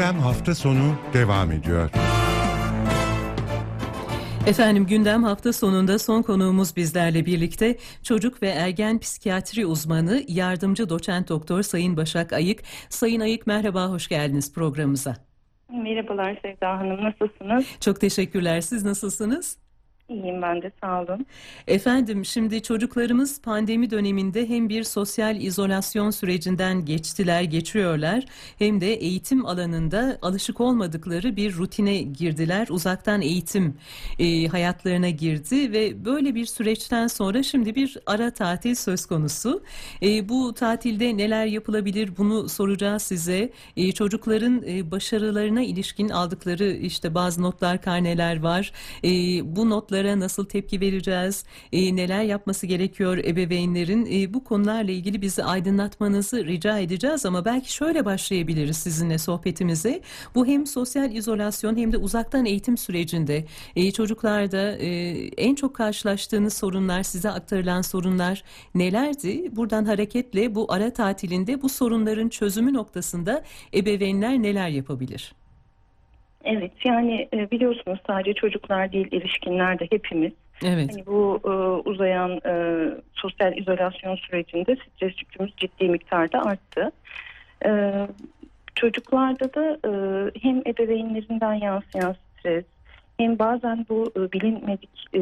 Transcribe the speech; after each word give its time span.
Gündem 0.00 0.18
hafta 0.18 0.54
sonu 0.54 0.94
devam 1.14 1.52
ediyor. 1.52 1.90
Efendim 4.46 4.86
gündem 4.86 5.24
hafta 5.24 5.52
sonunda 5.52 5.98
son 5.98 6.22
konuğumuz 6.22 6.76
bizlerle 6.76 7.26
birlikte 7.26 7.76
çocuk 8.02 8.42
ve 8.42 8.48
ergen 8.48 8.98
psikiyatri 8.98 9.66
uzmanı 9.66 10.22
yardımcı 10.28 10.88
doçent 10.88 11.28
doktor 11.28 11.62
Sayın 11.62 11.96
Başak 11.96 12.32
Ayık. 12.32 12.62
Sayın 12.88 13.20
Ayık 13.20 13.46
merhaba 13.46 13.86
hoş 13.86 14.08
geldiniz 14.08 14.54
programımıza. 14.54 15.16
Merhabalar 15.72 16.38
Sevda 16.42 16.78
Hanım 16.78 17.04
nasılsınız? 17.04 17.64
Çok 17.80 18.00
teşekkürler 18.00 18.60
siz 18.60 18.84
nasılsınız? 18.84 19.58
İyiyim 20.10 20.42
ben 20.42 20.62
de 20.62 20.72
sağ 20.80 21.02
olun. 21.02 21.26
Efendim 21.66 22.24
şimdi 22.24 22.62
çocuklarımız 22.62 23.40
pandemi 23.40 23.90
döneminde 23.90 24.48
hem 24.48 24.68
bir 24.68 24.84
sosyal 24.84 25.40
izolasyon 25.40 26.10
sürecinden 26.10 26.84
geçtiler, 26.84 27.42
geçiyorlar 27.42 28.24
hem 28.58 28.80
de 28.80 28.94
eğitim 28.94 29.46
alanında 29.46 30.18
alışık 30.22 30.60
olmadıkları 30.60 31.36
bir 31.36 31.54
rutine 31.54 31.98
girdiler. 31.98 32.66
Uzaktan 32.70 33.20
eğitim 33.20 33.76
e, 34.18 34.46
hayatlarına 34.46 35.08
girdi 35.08 35.72
ve 35.72 36.04
böyle 36.04 36.34
bir 36.34 36.46
süreçten 36.46 37.06
sonra 37.06 37.42
şimdi 37.42 37.74
bir 37.74 37.98
ara 38.06 38.30
tatil 38.30 38.74
söz 38.74 39.06
konusu. 39.06 39.62
E, 40.02 40.28
bu 40.28 40.54
tatilde 40.54 41.16
neler 41.16 41.46
yapılabilir 41.46 42.16
bunu 42.18 42.48
soracağız 42.48 43.02
size. 43.02 43.50
E, 43.76 43.92
çocukların 43.92 44.62
e, 44.66 44.90
başarılarına 44.90 45.62
ilişkin 45.62 46.08
aldıkları 46.08 46.70
işte 46.72 47.14
bazı 47.14 47.42
notlar, 47.42 47.82
karneler 47.82 48.42
var. 48.42 48.72
E, 49.04 49.10
bu 49.56 49.70
notlar 49.70 49.99
konulara 50.00 50.20
nasıl 50.20 50.44
tepki 50.44 50.80
vereceğiz, 50.80 51.44
e, 51.72 51.96
neler 51.96 52.22
yapması 52.22 52.66
gerekiyor 52.66 53.18
ebeveynlerin 53.18 54.08
e, 54.12 54.34
bu 54.34 54.44
konularla 54.44 54.90
ilgili 54.90 55.22
bizi 55.22 55.44
aydınlatmanızı 55.44 56.46
rica 56.46 56.78
edeceğiz 56.78 57.26
ama 57.26 57.44
belki 57.44 57.72
şöyle 57.72 58.04
başlayabiliriz 58.04 58.76
sizinle 58.76 59.18
sohbetimize. 59.18 60.00
Bu 60.34 60.46
hem 60.46 60.66
sosyal 60.66 61.14
izolasyon 61.14 61.76
hem 61.76 61.92
de 61.92 61.96
uzaktan 61.96 62.46
eğitim 62.46 62.76
sürecinde 62.76 63.44
e, 63.76 63.92
çocuklarda 63.92 64.76
e, 64.76 64.88
en 65.36 65.54
çok 65.54 65.74
karşılaştığınız 65.74 66.54
sorunlar, 66.54 67.02
size 67.02 67.30
aktarılan 67.30 67.82
sorunlar 67.82 68.42
nelerdi? 68.74 69.56
Buradan 69.56 69.84
hareketle 69.84 70.54
bu 70.54 70.66
ara 70.72 70.92
tatilinde 70.92 71.62
bu 71.62 71.68
sorunların 71.68 72.28
çözümü 72.28 72.72
noktasında 72.72 73.42
ebeveynler 73.74 74.42
neler 74.42 74.68
yapabilir? 74.68 75.34
Evet 76.44 76.72
yani 76.84 77.28
e, 77.34 77.50
biliyorsunuz 77.50 77.98
sadece 78.06 78.34
çocuklar 78.34 78.92
değil 78.92 79.08
erişkinler 79.12 79.78
de 79.78 79.86
hepimiz. 79.90 80.32
Evet. 80.64 80.90
Hani 80.92 81.06
bu 81.06 81.40
e, 81.44 81.48
uzayan 81.88 82.40
e, 82.46 82.84
sosyal 83.14 83.58
izolasyon 83.58 84.16
sürecinde 84.16 84.76
stres 84.76 85.12
yükümüz 85.18 85.52
ciddi 85.56 85.88
miktarda 85.88 86.42
arttı. 86.42 86.92
E, 87.66 87.92
çocuklarda 88.74 89.54
da 89.54 89.78
e, 89.84 89.90
hem 90.42 90.62
ebeveynlerinden 90.66 91.54
yansıyan 91.54 92.16
stres 92.38 92.64
hem 93.18 93.38
bazen 93.38 93.86
bu 93.88 94.12
e, 94.16 94.32
bilinmedik 94.32 95.06
e, 95.14 95.20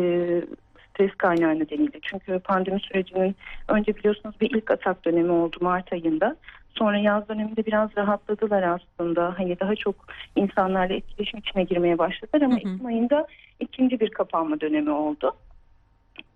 stres 0.88 1.14
kaynağı 1.19 1.58
nedeniyle. 1.58 1.98
Çünkü 2.03 2.38
pandemi 2.38 2.80
sürecinin 2.80 3.36
önce 3.69 3.97
biliyorsunuz 3.97 4.34
bir 4.41 4.50
ilk 4.50 4.70
atak 4.70 5.05
dönemi 5.05 5.32
oldu 5.32 5.56
Mart 5.60 5.92
ayında. 5.92 6.36
Sonra 6.79 6.98
yaz 6.98 7.29
döneminde 7.29 7.67
biraz 7.67 7.91
rahatladılar 7.97 8.62
aslında. 8.62 9.34
Hani 9.39 9.61
daha 9.61 9.75
çok 9.75 9.95
insanlarla 10.37 10.95
etkileşim 10.95 11.41
içine 11.41 11.65
girmeye 11.65 11.98
başladılar 11.98 12.43
ama 12.43 12.57
Ekim 12.57 12.87
ayında 12.87 13.27
ikinci 13.61 14.01
bir 14.01 14.11
kapanma 14.11 14.61
dönemi 14.61 14.91
oldu. 14.91 15.37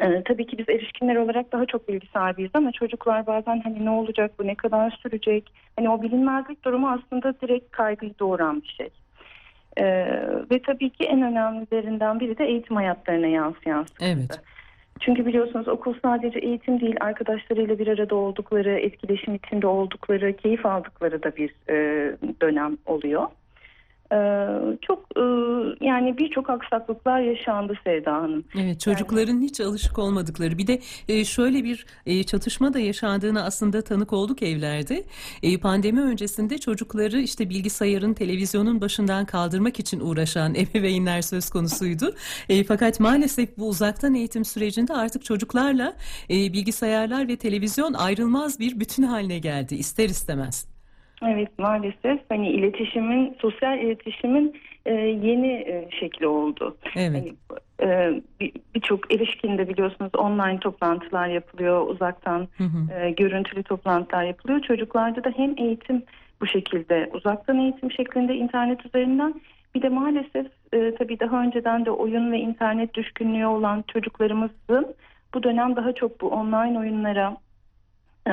Ee, 0.00 0.22
tabii 0.24 0.46
ki 0.46 0.58
biz 0.58 0.68
erişkinler 0.68 1.16
olarak 1.16 1.52
daha 1.52 1.66
çok 1.66 1.88
bilgi 1.88 2.06
sahibiyiz 2.06 2.50
ama 2.54 2.72
çocuklar 2.72 3.26
bazen 3.26 3.60
hani 3.60 3.84
ne 3.84 3.90
olacak 3.90 4.30
bu 4.38 4.46
ne 4.46 4.54
kadar 4.54 4.90
sürecek 4.90 5.52
hani 5.76 5.90
o 5.90 6.02
bilinmezlik 6.02 6.64
durumu 6.64 6.90
aslında 6.90 7.40
direkt 7.40 7.70
kaygıyı 7.70 8.14
doğuran 8.18 8.62
bir 8.62 8.68
şey. 8.68 8.88
Ee, 9.76 10.06
ve 10.50 10.62
tabii 10.62 10.90
ki 10.90 11.04
en 11.04 11.22
önemlilerinden 11.22 12.20
biri 12.20 12.38
de 12.38 12.44
eğitim 12.44 12.76
hayatlarına 12.76 13.26
yansıyan 13.26 13.82
sıkıntı. 13.82 14.12
Evet. 14.18 14.40
Çünkü 15.00 15.26
biliyorsunuz 15.26 15.68
okul 15.68 15.94
sadece 16.02 16.38
eğitim 16.38 16.80
değil, 16.80 16.96
arkadaşlarıyla 17.00 17.78
bir 17.78 17.86
arada 17.86 18.14
oldukları, 18.14 18.70
etkileşim 18.70 19.34
içinde 19.34 19.66
oldukları, 19.66 20.36
keyif 20.36 20.66
aldıkları 20.66 21.22
da 21.22 21.36
bir 21.36 21.54
e, 21.68 21.76
dönem 22.40 22.76
oluyor. 22.86 23.26
Ee, 24.12 24.46
çok 24.82 24.98
e, 25.16 25.22
yani 25.80 26.18
birçok 26.18 26.50
aksaklıklar 26.50 27.20
yaşandı 27.20 27.74
Sevda 27.84 28.12
Hanım. 28.12 28.44
Evet 28.60 28.80
çocukların 28.80 29.32
yani, 29.32 29.44
hiç 29.44 29.60
alışık 29.60 29.98
olmadıkları 29.98 30.58
bir 30.58 30.66
de 30.66 30.78
e, 31.08 31.24
şöyle 31.24 31.64
bir 31.64 31.86
e, 32.06 32.22
çatışma 32.22 32.74
da 32.74 32.78
yaşandığını 32.78 33.44
aslında 33.44 33.82
tanık 33.82 34.12
olduk 34.12 34.42
evlerde. 34.42 35.04
Pandemi 35.62 36.00
öncesinde 36.00 36.58
çocukları 36.58 37.18
işte 37.18 37.50
bilgisayarın 37.50 38.14
televizyonun 38.14 38.80
başından 38.80 39.24
kaldırmak 39.24 39.80
için 39.80 40.00
uğraşan 40.00 40.54
ebeveynler 40.54 41.22
söz 41.22 41.50
konusuydu. 41.50 42.14
Fakat 42.68 43.00
maalesef 43.00 43.58
bu 43.58 43.68
uzaktan 43.68 44.14
eğitim 44.14 44.44
sürecinde 44.44 44.94
artık 44.94 45.24
çocuklarla 45.24 45.96
bilgisayarlar 46.30 47.28
ve 47.28 47.36
televizyon 47.36 47.92
ayrılmaz 47.92 48.60
bir 48.60 48.80
bütün 48.80 49.02
haline 49.02 49.38
geldi 49.38 49.74
ister 49.74 50.08
istemez. 50.08 50.71
Evet 51.28 51.58
maalesef 51.58 52.20
hani 52.28 52.48
iletişimin, 52.48 53.36
sosyal 53.40 53.78
iletişimin 53.78 54.56
e, 54.86 54.94
yeni 54.94 55.52
e, 55.52 55.88
şekli 56.00 56.26
oldu. 56.26 56.76
Evet. 56.96 57.10
Hani, 57.10 57.34
e, 57.82 58.20
Birçok 58.74 59.10
bir 59.10 59.20
erişkinde 59.20 59.68
biliyorsunuz 59.68 60.14
online 60.14 60.60
toplantılar 60.60 61.28
yapılıyor, 61.28 61.88
uzaktan 61.88 62.48
hı 62.58 62.64
hı. 62.64 63.00
E, 63.00 63.10
görüntülü 63.10 63.62
toplantılar 63.62 64.24
yapılıyor. 64.24 64.60
Çocuklarda 64.60 65.24
da 65.24 65.32
hem 65.36 65.54
eğitim 65.58 66.02
bu 66.40 66.46
şekilde 66.46 67.10
uzaktan 67.12 67.58
eğitim 67.58 67.92
şeklinde 67.92 68.34
internet 68.34 68.86
üzerinden 68.86 69.34
bir 69.74 69.82
de 69.82 69.88
maalesef 69.88 70.46
e, 70.72 70.94
tabii 70.94 71.20
daha 71.20 71.42
önceden 71.42 71.84
de 71.84 71.90
oyun 71.90 72.32
ve 72.32 72.38
internet 72.38 72.94
düşkünlüğü 72.94 73.46
olan 73.46 73.84
çocuklarımızın 73.88 74.94
bu 75.34 75.42
dönem 75.42 75.76
daha 75.76 75.92
çok 75.92 76.20
bu 76.20 76.28
online 76.28 76.78
oyunlara 76.78 77.36
e, 78.28 78.32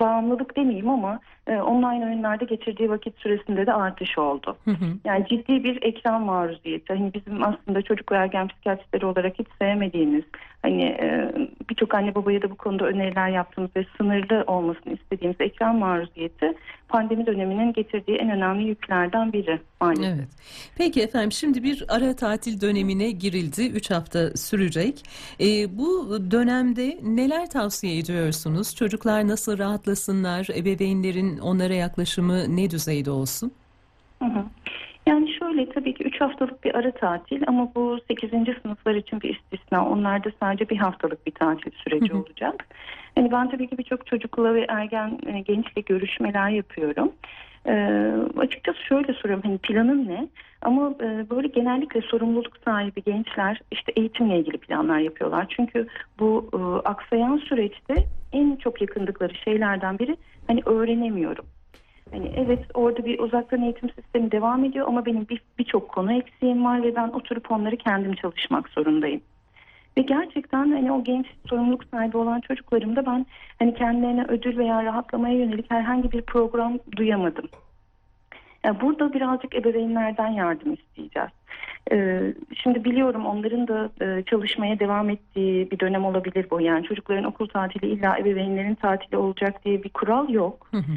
bağımlılık 0.00 0.56
demeyeyim 0.56 0.90
ama 0.90 1.20
e, 1.46 1.56
online 1.56 2.06
oyunlarda 2.06 2.44
geçirdiği 2.44 2.90
vakit 2.90 3.18
süresinde 3.18 3.66
de 3.66 3.72
artış 3.72 4.18
oldu. 4.18 4.56
Hı 4.64 4.70
hı. 4.70 4.84
Yani 5.04 5.26
ciddi 5.28 5.64
bir 5.64 5.82
ekran 5.82 6.22
maruziyeti. 6.22 6.94
Hani 6.94 7.14
bizim 7.14 7.44
aslında 7.44 7.82
çocuk 7.82 8.12
ve 8.12 8.16
ergen 8.16 8.48
psikiyatristleri 8.48 9.06
olarak 9.06 9.38
hiç 9.38 9.46
sevmediğimiz, 9.58 10.24
hani 10.64 10.82
e, 10.82 11.32
birçok 11.70 11.94
anne 11.94 12.14
babaya 12.14 12.42
da 12.42 12.50
bu 12.50 12.54
konuda 12.54 12.84
öneriler 12.84 13.28
yaptığımız 13.28 13.70
ve 13.76 13.86
sınırlı 13.96 14.44
olmasını 14.46 14.92
istediğimiz 14.92 15.40
ekran 15.40 15.76
maruziyeti 15.76 16.54
pandemi 16.88 17.26
döneminin 17.26 17.72
getirdiği 17.72 18.16
en 18.16 18.30
önemli 18.30 18.68
yüklerden 18.68 19.32
biri 19.32 19.60
maalesef. 19.80 20.06
Evet. 20.06 20.28
Peki 20.78 21.02
efendim 21.02 21.32
şimdi 21.32 21.62
bir 21.62 21.84
ara 21.88 22.16
tatil 22.16 22.60
dönemine 22.60 23.10
girildi. 23.10 23.68
3 23.68 23.90
hafta 23.90 24.36
sürecek. 24.36 25.02
E, 25.40 25.78
bu 25.78 26.18
dönemde 26.30 26.98
neler 27.02 27.50
tavsiye 27.50 27.98
ediyorsunuz? 27.98 28.74
Çocuklar 28.76 29.28
nasıl 29.28 29.58
rahatlasınlar? 29.58 30.48
Ebeveynlerin 30.56 31.38
onlara 31.38 31.74
yaklaşımı 31.74 32.56
ne 32.56 32.70
düzeyde 32.70 33.10
olsun? 33.10 33.52
Hı 34.18 34.24
hı. 34.24 34.44
Yani 35.06 35.32
şöyle 35.38 35.68
tabii 35.68 35.94
ki 35.94 36.04
3 36.04 36.20
haftalık 36.20 36.64
bir 36.64 36.74
ara 36.74 36.90
tatil 36.90 37.42
ama 37.46 37.74
bu 37.74 37.98
8. 38.08 38.30
sınıflar 38.62 38.94
için 38.94 39.20
bir 39.20 39.36
istisna. 39.36 39.88
Onlarda 39.88 40.32
sadece 40.40 40.68
bir 40.68 40.76
haftalık 40.76 41.26
bir 41.26 41.32
tatil 41.32 41.70
süreci 41.70 42.10
hı 42.10 42.14
hı. 42.14 42.18
olacak. 42.18 42.66
Yani 43.16 43.32
ben 43.32 43.50
tabii 43.50 43.68
ki 43.68 43.78
birçok 43.78 44.06
çocukla 44.06 44.54
ve 44.54 44.66
ergen 44.68 45.18
e, 45.26 45.40
gençle 45.40 45.80
görüşmeler 45.80 46.48
yapıyorum. 46.48 47.12
Ee, 47.66 48.12
açıkçası 48.36 48.78
şöyle 48.78 49.12
soruyorum 49.12 49.42
hani 49.44 49.58
planın 49.58 50.08
ne? 50.08 50.28
Ama 50.62 50.94
e, 51.00 51.30
böyle 51.30 51.48
genellikle 51.48 52.00
sorumluluk 52.00 52.56
sahibi 52.64 53.02
gençler 53.02 53.60
işte 53.70 53.92
eğitimle 53.96 54.38
ilgili 54.38 54.58
planlar 54.58 54.98
yapıyorlar. 54.98 55.46
Çünkü 55.56 55.86
bu 56.18 56.50
e, 56.52 56.88
aksayan 56.88 57.36
süreçte 57.36 57.94
en 58.32 58.56
çok 58.56 58.80
yakındıkları 58.80 59.34
şeylerden 59.34 59.98
biri 59.98 60.16
hani 60.46 60.62
öğrenemiyorum. 60.66 61.44
Hani 62.12 62.32
evet 62.36 62.64
orada 62.74 63.04
bir 63.04 63.18
uzaktan 63.18 63.62
eğitim 63.62 63.90
sistemi 63.90 64.32
devam 64.32 64.64
ediyor 64.64 64.88
ama 64.88 65.06
benim 65.06 65.26
birçok 65.58 65.82
bir 65.82 65.88
konu 65.88 66.12
eksiğim 66.12 66.64
var 66.64 66.82
ve 66.82 66.96
ben 66.96 67.08
oturup 67.08 67.50
onları 67.50 67.76
kendim 67.76 68.14
çalışmak 68.14 68.68
zorundayım. 68.68 69.20
Ve 69.98 70.02
gerçekten 70.02 70.72
hani 70.72 70.92
o 70.92 71.04
genç 71.04 71.26
sorumluluk 71.46 71.84
sahibi 71.84 72.16
olan 72.16 72.40
çocuklarımda 72.40 73.06
ben 73.06 73.26
hani 73.58 73.74
kendilerine 73.74 74.24
ödül 74.28 74.58
veya 74.58 74.84
rahatlamaya 74.84 75.38
yönelik 75.38 75.70
herhangi 75.70 76.12
bir 76.12 76.22
program 76.22 76.78
duyamadım. 76.96 77.48
Yani 78.64 78.80
burada 78.80 79.12
birazcık 79.12 79.54
ebeveynlerden 79.54 80.28
yardım 80.28 80.72
isteyeceğiz. 80.74 81.30
Ee, 81.92 82.34
şimdi 82.62 82.84
biliyorum 82.84 83.26
onların 83.26 83.68
da 83.68 83.90
e, 84.00 84.22
çalışmaya 84.22 84.78
devam 84.78 85.10
ettiği 85.10 85.70
bir 85.70 85.78
dönem 85.78 86.04
olabilir 86.04 86.46
bu. 86.50 86.60
Yani 86.60 86.86
çocukların 86.86 87.24
okul 87.24 87.48
tatili 87.48 87.86
illa 87.86 88.18
ebeveynlerin 88.18 88.74
tatili 88.74 89.16
olacak 89.16 89.64
diye 89.64 89.82
bir 89.82 89.88
kural 89.88 90.28
yok. 90.28 90.68
Hı 90.70 90.76
hı. 90.76 90.92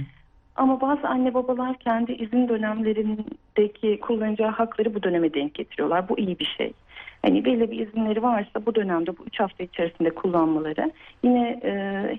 Ama 0.57 0.81
bazı 0.81 1.07
anne 1.07 1.33
babalar 1.33 1.77
kendi 1.77 2.12
izin 2.12 2.48
dönemlerindeki 2.50 4.00
kullanacağı 4.00 4.51
hakları 4.51 4.95
bu 4.95 5.04
döneme 5.04 5.33
denk 5.33 5.54
getiriyorlar. 5.54 6.09
Bu 6.09 6.19
iyi 6.19 6.39
bir 6.39 6.56
şey. 6.57 6.74
Hani 7.21 7.45
belli 7.45 7.71
bir 7.71 7.88
izinleri 7.88 8.24
varsa 8.24 8.65
bu 8.65 8.75
dönemde 8.75 9.18
bu 9.18 9.24
3 9.25 9.39
hafta 9.39 9.63
içerisinde 9.63 10.09
kullanmaları 10.09 10.92
yine 11.24 11.59
e, 11.63 11.71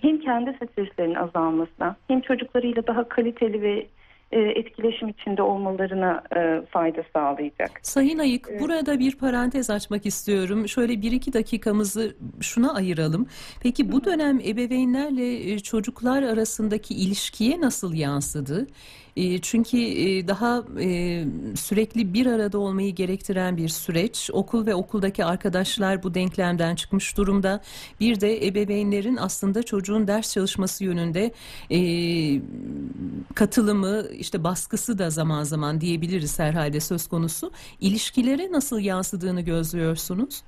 hem 0.03 0.21
kendi 0.21 0.53
streslerinin 0.53 1.15
azalmasına 1.15 1.97
hem 2.09 2.21
çocuklarıyla 2.21 2.87
daha 2.87 3.09
kaliteli 3.09 3.63
ve 3.63 3.87
etkileşim 4.37 5.09
içinde 5.09 5.43
olmalarına 5.43 6.23
e, 6.37 6.67
fayda 6.67 7.03
sağlayacak. 7.13 7.71
Sayın 7.83 8.19
Ayık, 8.19 8.49
burada 8.61 8.99
bir 8.99 9.17
parantez 9.17 9.71
açmak 9.71 10.07
istiyorum. 10.07 10.69
Şöyle 10.69 11.03
bir 11.03 11.13
iki 11.13 11.33
dakikamızı 11.33 12.17
şuna 12.41 12.75
ayıralım. 12.75 13.27
Peki 13.63 13.93
bu 13.93 14.05
dönem 14.05 14.41
ebeveynlerle 14.41 15.53
e, 15.53 15.59
çocuklar 15.59 16.23
arasındaki 16.23 16.95
ilişkiye 16.95 17.61
nasıl 17.61 17.95
yansıdı? 17.95 18.67
E, 19.19 19.39
Çünkü 19.39 19.79
e, 19.79 20.29
daha 20.29 20.63
e, 20.81 21.25
sürekli 21.55 22.15
bir 22.15 22.27
arada 22.27 22.59
olmayı 22.59 22.95
gerektiren 22.95 23.57
bir 23.57 23.69
süreç. 23.69 24.31
Okul 24.33 24.67
ve 24.67 24.75
okuldaki 24.75 25.25
arkadaşlar 25.25 26.03
bu 26.03 26.15
denklemden 26.15 26.75
çıkmış 26.75 27.17
durumda. 27.17 27.61
Bir 28.01 28.21
de 28.21 28.47
ebeveynlerin 28.47 29.17
aslında 29.17 29.63
çocuğun 29.63 30.07
ders 30.07 30.33
çalışması 30.35 30.85
yönünde 30.85 31.31
e, 31.71 31.81
katılımı, 33.35 34.03
işte 34.19 34.45
baskısı 34.45 34.99
da 34.99 35.11
zaman 35.11 35.43
zaman 35.43 35.81
diyebiliriz 35.81 36.39
herhalde 36.39 36.81
söz 36.81 37.09
konusu. 37.09 37.53
İlişkilere 37.81 38.53
nasıl 38.53 38.81
yansıdığını 38.81 39.41
gözlüyorsunuz? 39.41 40.43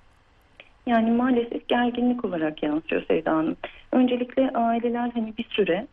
Yani 0.86 1.10
maalesef 1.10 1.68
gerginlik 1.68 2.24
olarak 2.24 2.62
yansıyor 2.62 3.02
Sevda 3.08 3.30
Hanım. 3.30 3.56
Öncelikle 3.92 4.50
aileler 4.50 5.10
hani 5.14 5.36
bir 5.38 5.44
süre 5.50 5.86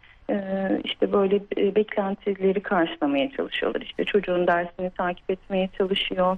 işte 0.83 1.13
böyle 1.13 1.35
e, 1.57 1.75
beklentileri 1.75 2.59
karşılamaya 2.59 3.31
çalışıyorlar. 3.31 3.81
İşte 3.81 4.05
çocuğun 4.05 4.47
dersini 4.47 4.89
takip 4.89 5.31
etmeye 5.31 5.69
çalışıyor. 5.77 6.37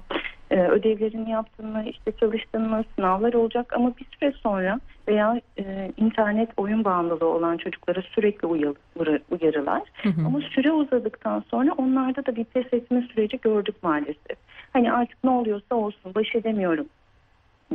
E, 0.50 0.60
ödevlerini 0.60 1.30
yaptın 1.30 1.66
mı, 1.66 1.84
işte 1.86 2.12
çalıştın 2.20 2.70
mı, 2.70 2.84
sınavlar 2.96 3.32
olacak 3.32 3.72
ama 3.72 3.92
bir 3.96 4.06
süre 4.18 4.32
sonra 4.32 4.80
veya 5.08 5.40
e, 5.58 5.92
internet 5.96 6.48
oyun 6.56 6.84
bağımlılığı 6.84 7.28
olan 7.28 7.56
çocuklara 7.56 8.02
sürekli 8.02 8.46
uyarı, 8.46 9.20
uyarılar. 9.30 9.82
Hı 10.02 10.08
hı. 10.08 10.26
Ama 10.26 10.40
süre 10.40 10.72
uzadıktan 10.72 11.44
sonra 11.50 11.72
onlarda 11.72 12.26
da 12.26 12.36
bir 12.36 12.44
pes 12.44 12.72
etme 12.72 13.02
süreci 13.12 13.38
gördük 13.42 13.74
maalesef. 13.82 14.38
Hani 14.72 14.92
artık 14.92 15.24
ne 15.24 15.30
oluyorsa 15.30 15.74
olsun 15.74 16.14
baş 16.14 16.34
edemiyorum 16.34 16.86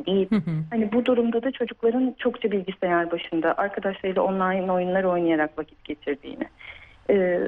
deyip 0.06 0.32
Hı 0.32 0.36
hı. 0.36 0.52
Hani 0.70 0.92
bu 0.92 1.06
durumda 1.06 1.44
da 1.44 1.52
çocukların 1.52 2.16
çokça 2.18 2.52
bilgisayar 2.52 3.12
başında 3.12 3.58
arkadaşlarıyla 3.58 4.22
online 4.22 4.72
oyunlar 4.72 5.04
oynayarak 5.04 5.58
vakit 5.58 5.84
geçirdiğini 5.84 6.48
e, 7.10 7.42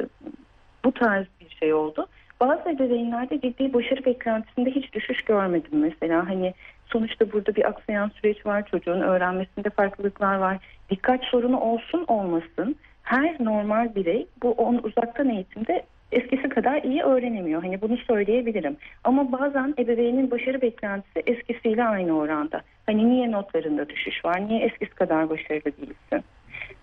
bu 0.85 0.91
tarz 0.91 1.25
bir 1.41 1.49
şey 1.49 1.73
oldu. 1.73 2.07
Bazı 2.39 2.69
ebeveynlerde 2.69 3.41
ciddi 3.41 3.73
başarı 3.73 4.05
beklentisinde 4.05 4.71
hiç 4.71 4.93
düşüş 4.93 5.21
görmedim 5.21 5.79
mesela. 5.79 6.29
Hani 6.29 6.53
sonuçta 6.85 7.31
burada 7.31 7.55
bir 7.55 7.67
aksayan 7.67 8.09
süreç 8.09 8.45
var. 8.45 8.65
Çocuğun 8.65 9.01
öğrenmesinde 9.01 9.69
farklılıklar 9.69 10.35
var. 10.35 10.57
Dikkat 10.89 11.23
sorunu 11.23 11.59
olsun 11.59 12.05
olmasın. 12.07 12.75
Her 13.03 13.35
normal 13.39 13.95
birey 13.95 14.27
bu 14.43 14.51
on 14.51 14.79
uzaktan 14.83 15.29
eğitimde 15.29 15.83
eskisi 16.11 16.49
kadar 16.49 16.83
iyi 16.83 17.03
öğrenemiyor. 17.03 17.63
Hani 17.63 17.81
bunu 17.81 17.97
söyleyebilirim. 17.97 18.77
Ama 19.03 19.31
bazen 19.31 19.73
ebeveynin 19.79 20.31
başarı 20.31 20.61
beklentisi 20.61 21.23
eskisiyle 21.27 21.83
aynı 21.83 22.17
oranda. 22.17 22.61
Hani 22.85 23.09
niye 23.09 23.31
notlarında 23.31 23.89
düşüş 23.89 24.25
var? 24.25 24.47
Niye 24.47 24.59
eskisi 24.65 24.91
kadar 24.91 25.29
başarılı 25.29 25.63
değilsin? 25.63 26.23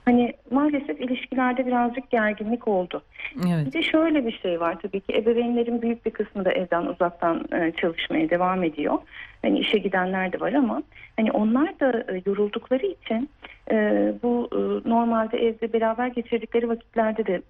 Hani 0.04 0.32
maalesef 0.50 1.00
ilişkilerde 1.00 1.66
birazcık 1.66 2.10
gerginlik 2.10 2.68
oldu. 2.68 3.02
Bir 3.36 3.50
Evet. 3.54 3.72
de 3.74 3.82
şöyle 3.82 4.26
bir 4.26 4.32
şey 4.42 4.60
var 4.60 4.76
tabii 4.82 5.00
ki 5.00 5.16
ebeveynlerin 5.16 5.82
büyük 5.82 6.06
bir 6.06 6.10
kısmı 6.10 6.44
da 6.44 6.52
evden 6.52 6.86
uzaktan 6.86 7.44
e, 7.52 7.72
çalışmaya 7.72 8.30
devam 8.30 8.62
ediyor. 8.62 8.98
Hani 9.42 9.58
işe 9.58 9.78
gidenler 9.78 10.32
de 10.32 10.40
var 10.40 10.52
ama 10.52 10.82
hani 11.16 11.32
onlar 11.32 11.80
da 11.80 12.04
e, 12.12 12.22
yoruldukları 12.26 12.86
için 12.86 13.30
e, 13.70 14.12
bu 14.22 14.48
normalde 14.84 15.38
evde 15.38 15.72
beraber 15.72 16.06
geçirdikleri 16.06 16.68
vakitlerde 16.68 17.26
de 17.26 17.42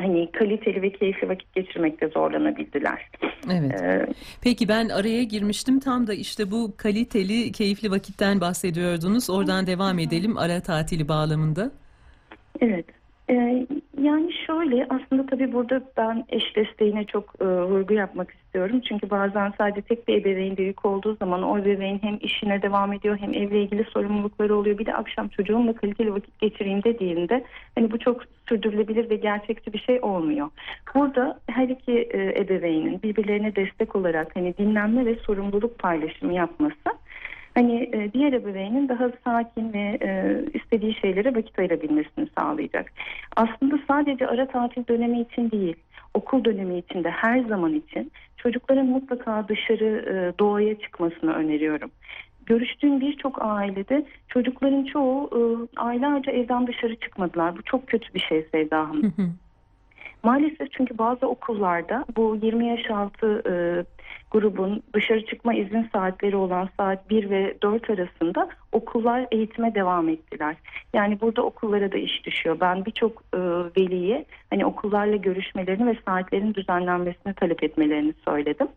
hani 0.00 0.32
kaliteli 0.32 0.82
ve 0.82 0.92
keyifli 0.92 1.28
vakit 1.28 1.54
geçirmekte 1.54 2.08
zorlanabildiler. 2.08 3.10
Evet. 3.50 3.82
E, 3.82 4.06
Peki 4.42 4.68
ben 4.68 4.88
araya 4.88 5.22
girmiştim. 5.22 5.80
Tam 5.80 6.06
da 6.06 6.14
işte 6.14 6.50
bu 6.50 6.74
kaliteli, 6.76 7.52
keyifli 7.52 7.90
vakitten 7.90 8.40
bahsediyordunuz. 8.40 9.30
Oradan 9.30 9.66
devam 9.66 9.98
edelim 9.98 10.38
ara 10.38 10.60
tatili 10.60 11.08
bağlamında. 11.08 11.70
Evet. 12.60 12.86
Ee, 13.30 13.66
yani 14.02 14.32
şöyle 14.46 14.86
aslında 14.90 15.26
tabii 15.26 15.52
burada 15.52 15.82
ben 15.96 16.24
eş 16.28 16.56
desteğine 16.56 17.04
çok 17.04 17.34
e, 17.40 17.44
vurgu 17.44 17.94
yapmak 17.94 18.30
istiyorum. 18.30 18.80
Çünkü 18.88 19.10
bazen 19.10 19.52
sadece 19.58 19.82
tek 19.82 20.08
bir 20.08 20.20
ebeveyn 20.20 20.56
de 20.56 20.62
yük 20.62 20.84
olduğu 20.84 21.16
zaman 21.16 21.42
o 21.42 21.58
ebeveyn 21.58 21.98
hem 22.02 22.18
işine 22.20 22.62
devam 22.62 22.92
ediyor 22.92 23.18
hem 23.20 23.34
evle 23.34 23.62
ilgili 23.62 23.84
sorumlulukları 23.84 24.56
oluyor. 24.56 24.78
Bir 24.78 24.86
de 24.86 24.94
akşam 24.94 25.28
çocuğumla 25.28 25.72
kaliteli 25.72 26.14
vakit 26.14 26.40
geçireyim 26.40 26.84
dediğinde 26.84 27.44
hani 27.74 27.90
bu 27.90 27.98
çok 27.98 28.22
sürdürülebilir 28.48 29.10
ve 29.10 29.16
gerçekçi 29.16 29.72
bir 29.72 29.78
şey 29.78 29.98
olmuyor. 30.02 30.48
Burada 30.94 31.40
her 31.50 31.68
iki 31.68 31.92
e, 31.92 32.40
ebeveynin 32.40 33.02
birbirlerine 33.02 33.56
destek 33.56 33.96
olarak 33.96 34.36
hani 34.36 34.56
dinlenme 34.58 35.06
ve 35.06 35.14
sorumluluk 35.14 35.78
paylaşımı 35.78 36.32
yapması 36.32 37.03
hani 37.54 37.90
e, 37.92 38.12
diğer 38.12 38.32
ebeveynin 38.32 38.88
daha 38.88 39.10
sakin 39.24 39.72
ve 39.72 39.98
e, 40.02 40.40
istediği 40.54 40.94
şeylere 40.94 41.34
vakit 41.34 41.58
ayırabilmesini 41.58 42.28
sağlayacak. 42.38 42.92
Aslında 43.36 43.78
sadece 43.88 44.26
ara 44.26 44.48
tatil 44.48 44.86
dönemi 44.88 45.20
için 45.20 45.50
değil, 45.50 45.76
okul 46.14 46.44
dönemi 46.44 46.78
için 46.78 47.04
de 47.04 47.10
her 47.10 47.38
zaman 47.38 47.74
için 47.74 48.12
çocukların 48.36 48.86
mutlaka 48.86 49.48
dışarı 49.48 49.84
e, 49.84 50.38
doğaya 50.38 50.78
çıkmasını 50.78 51.32
öneriyorum. 51.32 51.90
Görüştüğüm 52.46 53.00
birçok 53.00 53.42
ailede 53.42 54.06
çocukların 54.28 54.84
çoğu 54.84 55.30
e, 55.32 55.40
aylarca 55.80 56.32
evden 56.32 56.66
dışarı 56.66 56.96
çıkmadılar. 56.96 57.56
Bu 57.56 57.62
çok 57.62 57.86
kötü 57.86 58.14
bir 58.14 58.20
şey 58.20 58.46
Sevda 58.52 58.88
Hanım. 58.88 59.14
Maalesef 60.24 60.72
çünkü 60.72 60.98
bazı 60.98 61.26
okullarda 61.26 62.04
bu 62.16 62.38
20 62.42 62.68
yaş 62.68 62.90
altı 62.90 63.42
e, 63.50 63.54
grubun 64.30 64.82
dışarı 64.94 65.26
çıkma 65.26 65.54
izin 65.54 65.88
saatleri 65.92 66.36
olan 66.36 66.68
saat 66.76 67.10
1 67.10 67.30
ve 67.30 67.56
4 67.62 67.90
arasında 67.90 68.48
okullar 68.72 69.26
eğitime 69.30 69.74
devam 69.74 70.08
ettiler. 70.08 70.56
Yani 70.94 71.20
burada 71.20 71.42
okullara 71.42 71.92
da 71.92 71.98
iş 71.98 72.26
düşüyor. 72.26 72.56
Ben 72.60 72.84
birçok 72.84 73.22
e, 73.34 73.38
veliye 73.76 74.24
hani 74.50 74.66
okullarla 74.66 75.16
görüşmelerini 75.16 75.86
ve 75.86 75.98
saatlerin 76.06 76.54
düzenlenmesini 76.54 77.34
talep 77.34 77.62
etmelerini 77.62 78.14
söyledim. 78.24 78.68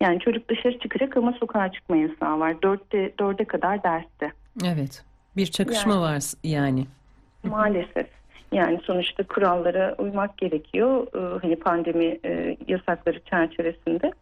Yani 0.00 0.20
çocuk 0.20 0.48
dışarı 0.48 0.78
çıkacak 0.78 1.16
ama 1.16 1.32
sokağa 1.32 1.72
çıkma 1.72 1.96
yasağı 1.96 2.38
var. 2.38 2.50
4'te 2.50 3.12
4'e 3.18 3.44
kadar 3.44 3.82
derste. 3.82 4.32
Evet. 4.64 5.04
Bir 5.36 5.46
çakışma 5.46 5.94
Yani- 5.94 6.02
var 6.02 6.22
yani. 6.44 6.86
Maalesef. 7.44 8.19
Yani 8.52 8.80
sonuçta 8.84 9.22
kurallara 9.22 9.94
uymak 9.98 10.38
gerekiyor. 10.38 11.06
Ee, 11.14 11.38
hani 11.42 11.56
pandemi 11.56 12.18
e, 12.24 12.56
yasakları 12.68 13.20
çerçevesinde. 13.20 14.12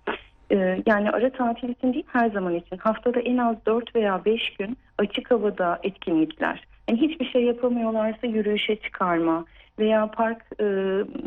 Ee, 0.52 0.82
yani 0.86 1.10
ara 1.10 1.30
tatil 1.32 1.68
için 1.68 1.92
değil 1.92 2.06
her 2.12 2.30
zaman 2.30 2.54
için. 2.54 2.76
Haftada 2.76 3.20
en 3.20 3.36
az 3.36 3.56
4 3.66 3.96
veya 3.96 4.24
5 4.24 4.56
gün 4.58 4.78
açık 4.98 5.30
havada 5.30 5.78
etkinlikler. 5.82 6.64
Yani 6.88 7.00
hiçbir 7.00 7.30
şey 7.30 7.44
yapamıyorlarsa 7.44 8.26
yürüyüşe 8.26 8.76
çıkarma 8.76 9.44
veya 9.78 10.10
park, 10.10 10.44
e, 10.60 10.64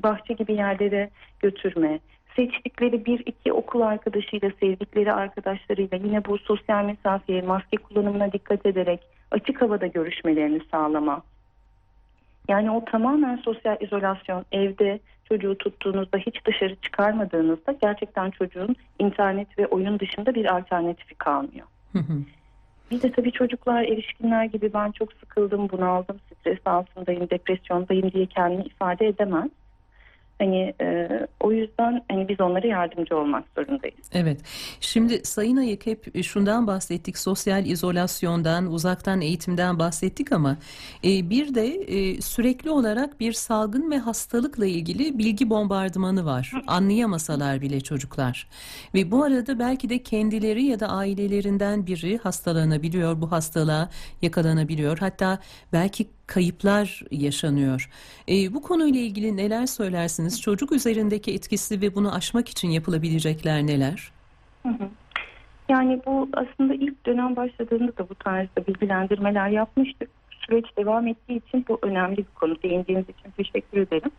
bahçe 0.04 0.34
gibi 0.34 0.54
yerlere 0.54 1.10
götürme. 1.40 2.00
Seçtikleri 2.36 3.06
bir 3.06 3.20
iki 3.26 3.54
okul 3.54 3.82
arkadaşıyla, 3.82 4.50
sevdikleri 4.60 5.14
arkadaşlarıyla 5.14 5.98
yine 5.98 6.26
bu 6.26 6.38
sosyal 6.38 6.86
mesafeye, 6.86 7.42
maske 7.42 7.78
kullanımına 7.78 8.32
dikkat 8.32 8.66
ederek 8.66 9.00
açık 9.32 9.62
havada 9.62 9.88
görüşmelerini 9.88 10.62
sağlama. 10.72 11.22
Yani 12.50 12.72
o 12.72 12.86
tamamen 12.86 13.36
sosyal 13.36 13.78
izolasyon 13.82 14.46
evde 14.52 15.00
çocuğu 15.30 15.58
tuttuğunuzda 15.58 16.18
hiç 16.18 16.46
dışarı 16.46 16.76
çıkarmadığınızda 16.76 17.72
gerçekten 17.82 18.32
çocuğun 18.32 18.76
internet 19.00 19.60
ve 19.60 19.68
oyun 19.68 20.00
dışında 20.00 20.36
bir 20.36 20.56
alternatifi 20.56 21.16
kalmıyor. 21.16 21.68
Hı 21.92 22.00
hı. 22.00 22.14
Bir 22.92 23.02
de 23.02 23.12
tabii 23.12 23.32
çocuklar 23.32 23.84
erişkinler 23.84 24.46
gibi 24.46 24.74
ben 24.74 24.92
çok 24.92 25.14
sıkıldım, 25.14 25.70
bunaldım, 25.70 26.20
stres 26.40 26.60
altındayım, 26.66 27.30
depresyondayım 27.30 28.12
diye 28.12 28.26
kendini 28.26 28.64
ifade 28.64 29.08
edemez. 29.08 29.50
Hani 30.42 30.74
e, 30.82 31.10
o 31.40 31.52
yüzden 31.52 32.02
hani 32.12 32.30
biz 32.30 32.42
onlara 32.42 32.68
yardımcı 32.68 33.18
olmak 33.18 33.44
zorundayız. 33.56 34.10
Evet. 34.14 34.42
Şimdi 34.80 35.26
Sayın 35.26 35.58
Ayık 35.58 35.86
hep 35.86 36.24
şundan 36.24 36.68
bahsettik. 36.68 37.18
Sosyal 37.18 37.66
izolasyondan, 37.66 38.72
uzaktan 38.72 39.22
eğitimden 39.22 39.80
bahsettik 39.80 40.32
ama 40.32 40.58
e, 41.04 41.30
bir 41.30 41.56
de 41.56 41.68
e, 41.68 42.22
sürekli 42.22 42.70
olarak 42.70 43.20
bir 43.20 43.34
salgın 43.34 43.92
ve 43.92 43.98
hastalıkla 43.98 44.66
ilgili 44.66 45.18
bilgi 45.18 45.50
bombardımanı 45.50 46.26
var. 46.26 46.52
Anlayamasalar 46.68 47.62
bile 47.62 47.82
çocuklar. 47.82 48.48
Ve 48.94 49.12
bu 49.12 49.24
arada 49.24 49.60
belki 49.60 49.90
de 49.90 50.04
kendileri 50.04 50.64
ya 50.64 50.80
da 50.80 50.88
ailelerinden 50.88 51.88
biri 51.88 52.18
hastalanabiliyor, 52.18 53.22
bu 53.22 53.32
hastalığa 53.32 53.90
yakalanabiliyor. 54.22 54.98
Hatta 54.98 55.40
belki 55.74 56.08
kayıplar 56.34 57.02
yaşanıyor. 57.12 57.90
E, 58.30 58.54
bu 58.54 58.62
konuyla 58.62 59.00
ilgili 59.00 59.38
neler 59.38 59.66
söylersiniz? 59.66 60.42
Çocuk 60.42 60.72
üzerindeki 60.72 61.34
etkisi 61.34 61.82
ve 61.82 61.96
bunu 61.96 62.16
aşmak 62.16 62.50
için 62.50 62.70
yapılabilecekler 62.70 63.68
neler? 63.68 64.12
Yani 65.70 66.02
bu 66.06 66.30
aslında 66.34 66.74
ilk 66.74 67.06
dönem 67.06 67.36
başladığında 67.36 67.98
da 67.98 68.10
bu 68.10 68.16
tarzda 68.16 68.68
bilgilendirmeler 68.68 69.50
yapmıştık. 69.50 70.10
Süreç 70.32 70.66
devam 70.78 71.08
ettiği 71.08 71.42
için 71.48 71.66
bu 71.68 71.80
önemli 71.82 72.18
bir 72.18 72.34
konu. 72.36 72.56
Değindiğiniz 72.64 73.06
için 73.10 73.32
teşekkür 73.38 73.78
ederim. 73.82 74.12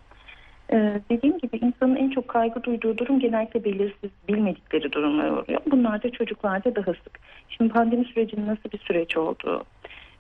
Ee, 0.73 1.01
dediğim 1.11 1.39
gibi 1.39 1.57
insanın 1.57 1.97
en 1.97 2.11
çok 2.11 2.29
kaygı 2.29 2.63
duyduğu 2.63 2.99
durum 2.99 3.21
genellikle 3.21 3.65
belirsiz, 3.65 4.11
bilmedikleri 4.29 4.93
durumlar 4.93 5.31
oluyor. 5.31 5.61
Bunlar 5.71 6.03
da 6.03 6.13
çocuklarda 6.13 6.77
daha 6.77 6.93
sık. 6.93 7.21
Şimdi 7.49 7.73
pandemi 7.73 8.05
sürecinin 8.05 8.47
nasıl 8.47 8.71
bir 8.73 8.79
süreç 8.79 9.17
olduğu 9.17 9.65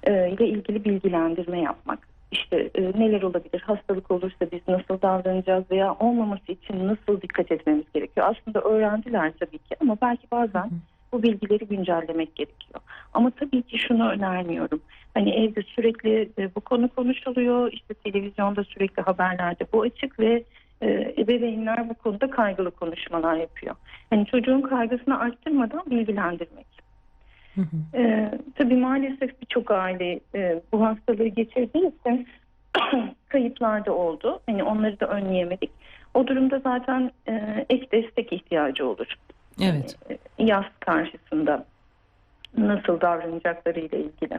e, 0.02 0.30
ile 0.30 0.46
ilgili 0.46 0.84
bilgilendirme 0.84 1.60
yapmak. 1.60 1.98
İşte 2.32 2.70
e, 2.74 2.82
neler 2.82 3.22
olabilir, 3.22 3.60
hastalık 3.60 4.10
olursa 4.10 4.46
biz 4.52 4.60
nasıl 4.68 5.02
davranacağız 5.02 5.70
veya 5.70 5.94
olmaması 5.94 6.52
için 6.52 6.88
nasıl 6.88 7.20
dikkat 7.20 7.52
etmemiz 7.52 7.84
gerekiyor. 7.94 8.26
Aslında 8.34 8.60
öğrendiler 8.60 9.32
tabii 9.40 9.58
ki 9.58 9.76
ama 9.80 9.96
belki 10.02 10.26
bazen 10.32 10.70
bu 11.12 11.22
bilgileri 11.22 11.66
güncellemek 11.66 12.36
gerekiyor. 12.36 12.80
Ama 13.14 13.30
tabii 13.30 13.62
ki 13.62 13.78
şunu 13.78 14.10
önermiyorum. 14.10 14.80
Hani 15.14 15.30
evde 15.30 15.62
sürekli 15.62 16.30
e, 16.38 16.54
bu 16.54 16.60
konu 16.60 16.88
konuşuluyor, 16.88 17.72
işte 17.72 17.94
televizyonda 17.94 18.64
sürekli 18.64 19.02
haberlerde 19.02 19.66
bu 19.72 19.82
açık 19.82 20.20
ve 20.20 20.44
e, 20.82 21.14
ebeveynler 21.18 21.88
bu 21.88 21.94
konuda 21.94 22.30
kaygılı 22.30 22.70
konuşmalar 22.70 23.36
yapıyor. 23.36 23.76
Hani 24.10 24.26
çocuğun 24.26 24.60
kaygısını 24.60 25.18
arttırmadan 25.18 25.82
bilgilendirmek. 25.90 26.81
Hı 27.54 27.60
hı. 27.60 27.98
Ee, 27.98 28.30
tabii 28.54 28.76
maalesef 28.76 29.40
birçok 29.40 29.70
aile 29.70 30.20
e, 30.34 30.60
bu 30.72 30.84
hastalığı 30.84 31.26
geçirdiği 31.26 31.92
için 32.00 32.28
kayıplar 33.28 33.86
da 33.86 33.92
oldu. 33.92 34.40
Hani 34.46 34.64
onları 34.64 35.00
da 35.00 35.06
önleyemedik. 35.06 35.70
O 36.14 36.26
durumda 36.26 36.58
zaten 36.58 37.10
e, 37.28 37.66
ek 37.70 37.86
destek 37.92 38.32
ihtiyacı 38.32 38.88
olur. 38.88 39.14
Evet. 39.62 39.96
E, 40.10 40.18
yaz 40.44 40.64
karşısında 40.80 41.64
nasıl 42.58 43.00
davranacakları 43.00 43.80
ile 43.80 43.98
ilgili. 43.98 44.38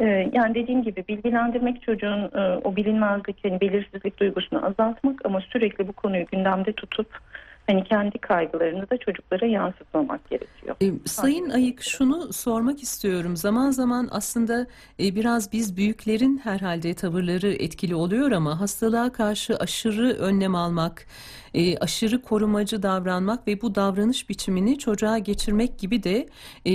E, 0.00 0.30
yani 0.32 0.54
dediğim 0.54 0.82
gibi 0.82 1.04
bilgilendirmek 1.08 1.82
çocuğun 1.82 2.30
e, 2.34 2.60
o 2.64 2.76
bilinmezlik, 2.76 3.44
hani 3.44 3.60
belirsizlik 3.60 4.20
duygusunu 4.20 4.66
azaltmak 4.66 5.26
ama 5.26 5.40
sürekli 5.40 5.88
bu 5.88 5.92
konuyu 5.92 6.26
gündemde 6.32 6.72
tutup 6.72 7.18
hani 7.66 7.84
kendi 7.84 8.18
kaygılarını 8.18 8.90
da 8.90 8.96
çocuklara 8.96 9.46
yansıtmamak 9.46 10.30
gerekiyor. 10.30 10.76
E, 10.82 11.08
Sayın 11.08 11.50
Ayık 11.50 11.82
şunu 11.82 12.32
sormak 12.32 12.82
istiyorum. 12.82 13.36
Zaman 13.36 13.70
zaman 13.70 14.08
aslında 14.10 14.66
e, 15.00 15.14
biraz 15.14 15.52
biz 15.52 15.76
büyüklerin 15.76 16.38
herhalde 16.38 16.94
tavırları 16.94 17.52
etkili 17.52 17.94
oluyor 17.94 18.32
ama 18.32 18.60
hastalığa 18.60 19.12
karşı 19.12 19.56
aşırı 19.56 20.12
önlem 20.12 20.54
almak, 20.54 21.06
e, 21.54 21.78
aşırı 21.78 22.22
korumacı 22.22 22.82
davranmak 22.82 23.46
ve 23.48 23.62
bu 23.62 23.74
davranış 23.74 24.28
biçimini 24.28 24.78
çocuğa 24.78 25.18
geçirmek 25.18 25.78
gibi 25.78 26.02
de 26.02 26.28
e, 26.66 26.72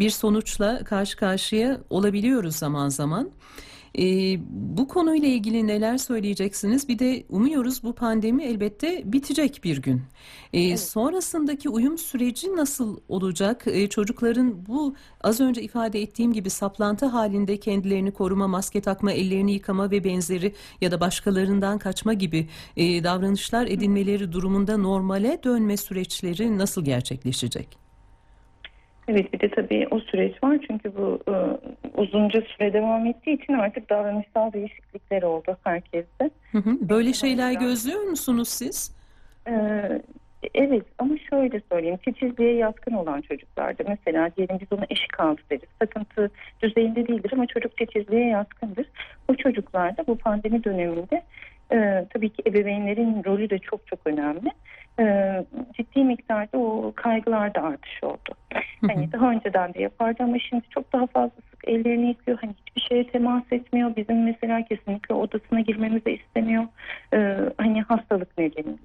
bir 0.00 0.10
sonuçla 0.10 0.84
karşı 0.84 1.16
karşıya 1.16 1.80
olabiliyoruz 1.90 2.56
zaman 2.56 2.88
zaman. 2.88 3.30
E, 3.98 4.36
bu 4.50 4.88
konuyla 4.88 5.28
ilgili 5.28 5.66
neler 5.66 5.98
söyleyeceksiniz? 5.98 6.88
Bir 6.88 6.98
de 6.98 7.24
umuyoruz 7.28 7.82
bu 7.82 7.92
pandemi 7.92 8.44
elbette 8.44 9.02
bitecek 9.04 9.60
bir 9.64 9.82
gün. 9.82 10.02
E, 10.52 10.76
Sonrasındaki 10.76 11.68
uyum 11.68 11.98
süreci 11.98 12.56
nasıl 12.56 12.96
olacak? 13.08 13.64
E, 13.66 13.88
çocukların 13.88 14.66
bu 14.66 14.94
az 15.20 15.40
önce 15.40 15.62
ifade 15.62 16.02
ettiğim 16.02 16.32
gibi 16.32 16.50
saplantı 16.50 17.06
halinde 17.06 17.56
kendilerini 17.56 18.10
koruma, 18.10 18.48
maske 18.48 18.80
takma, 18.80 19.12
ellerini 19.12 19.52
yıkama 19.52 19.90
ve 19.90 20.04
benzeri 20.04 20.54
ya 20.80 20.90
da 20.90 21.00
başkalarından 21.00 21.78
kaçma 21.78 22.12
gibi 22.12 22.48
e, 22.76 23.04
davranışlar 23.04 23.66
edinmeleri 23.66 24.32
durumunda 24.32 24.76
normale 24.76 25.40
dönme 25.44 25.76
süreçleri 25.76 26.58
nasıl 26.58 26.84
gerçekleşecek? 26.84 27.89
Evet 29.10 29.32
bir 29.32 29.40
de 29.40 29.50
tabii 29.50 29.86
o 29.90 30.00
süreç 30.00 30.42
var 30.42 30.58
çünkü 30.66 30.96
bu 30.96 31.20
e, 31.28 31.34
uzunca 32.00 32.42
süre 32.42 32.72
devam 32.72 33.06
ettiği 33.06 33.42
için 33.42 33.52
artık 33.52 33.90
davranışsal 33.90 34.52
değişiklikler 34.52 35.22
oldu 35.22 35.56
herkeste. 35.64 36.30
Hı 36.52 36.58
hı. 36.58 36.88
Böyle 36.88 37.12
şeyler 37.12 37.52
gözlüyor 37.52 38.02
musunuz 38.02 38.48
siz? 38.48 38.96
Ee, 39.48 40.02
evet 40.54 40.86
ama 40.98 41.14
şöyle 41.30 41.60
söyleyeyim 41.72 41.96
titizliğe 41.96 42.54
yatkın 42.54 42.92
olan 42.92 43.20
çocuklarda 43.20 43.84
mesela 43.88 44.30
diyelim 44.36 44.58
biz 44.60 44.78
ona 44.78 44.86
eşik 44.90 45.20
altı 45.20 45.42
deriz. 45.50 45.68
Takıntı 45.78 46.30
düzeyinde 46.62 47.08
değildir 47.08 47.30
ama 47.32 47.46
çocuk 47.46 47.76
titizliğe 47.76 48.26
yatkındır. 48.26 48.86
O 49.28 49.34
çocuklarda 49.34 50.06
bu 50.06 50.18
pandemi 50.18 50.64
döneminde 50.64 51.22
e, 51.72 52.06
tabii 52.10 52.28
ki 52.28 52.42
ebeveynlerin 52.46 53.24
rolü 53.24 53.50
de 53.50 53.58
çok 53.58 53.86
çok 53.86 53.98
önemli. 54.04 54.50
E, 55.00 55.44
ciddi 55.76 56.04
miktarda 56.04 56.58
o 56.58 56.92
kaygılarda 56.96 57.62
artış 57.62 58.04
oldu. 58.04 58.34
Hani 58.86 59.12
daha 59.12 59.30
önceden 59.30 59.74
de 59.74 59.82
yapardı 59.82 60.22
ama 60.22 60.38
şimdi 60.38 60.64
çok 60.70 60.92
daha 60.92 61.06
fazla 61.06 61.36
sık 61.50 61.68
ellerini 61.68 62.08
yıkıyor. 62.08 62.38
Hani 62.40 62.54
hiçbir 62.66 62.80
şeye 62.80 63.06
temas 63.06 63.42
etmiyor. 63.50 63.96
Bizim 63.96 64.24
mesela 64.24 64.64
kesinlikle 64.64 65.14
odasına 65.14 65.60
girmemizi 65.60 66.10
istemiyor. 66.10 66.64
Ee, 67.14 67.36
hani 67.56 67.82
hastalık 67.82 68.38
nedeniyle. 68.38 68.78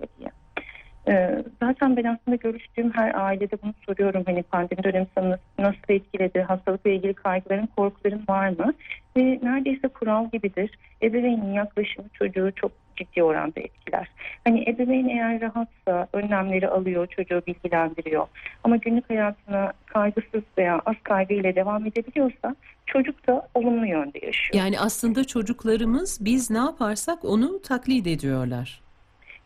Ee, 1.08 1.44
zaten 1.62 1.98
ben 1.98 2.04
aslında 2.04 2.36
görüştüğüm 2.36 2.92
her 2.94 3.16
ailede 3.16 3.62
bunu 3.64 3.74
soruyorum. 3.86 4.24
Hani 4.26 4.44
pandemi 4.44 4.84
dönemi 4.84 5.08
sana 5.16 5.38
nasıl, 5.60 5.80
etkiledi? 5.90 6.42
Hastalıkla 6.42 6.90
ilgili 6.90 7.14
kaygıların, 7.14 7.70
korkuların 7.76 8.24
var 8.30 8.50
mı? 8.50 8.74
Ve 9.18 9.40
neredeyse 9.44 9.88
kural 9.88 10.30
gibidir. 10.32 10.78
Ebeveynin 11.02 11.54
yaklaşımı 11.54 12.08
çocuğu 12.14 12.52
çok 12.56 12.72
ciddi 12.96 13.24
oranda 13.24 13.60
etkiler. 13.60 14.10
Hani 14.44 14.70
ebeveyn 14.70 15.08
eğer 15.08 15.42
rahatsa 15.42 16.08
önlemleri 16.14 16.68
alıyor, 16.68 17.08
çocuğu 17.08 17.42
bilgilendiriyor. 17.48 18.28
Ama 18.64 18.76
günlük 18.76 19.10
hayatına 19.10 19.74
kaygısız 19.86 20.44
veya 20.58 20.82
az 20.86 20.96
kaygıyla 21.04 21.56
devam 21.56 21.86
edebiliyorsa 21.86 22.56
çocuk 22.86 23.28
da 23.28 23.48
olumlu 23.54 23.86
yönde 23.86 24.26
yaşıyor. 24.26 24.64
Yani 24.64 24.80
aslında 24.80 25.24
çocuklarımız 25.24 26.18
biz 26.22 26.52
ne 26.52 26.58
yaparsak 26.58 27.26
onu 27.26 27.62
taklit 27.62 28.08
ediyorlar. 28.08 28.85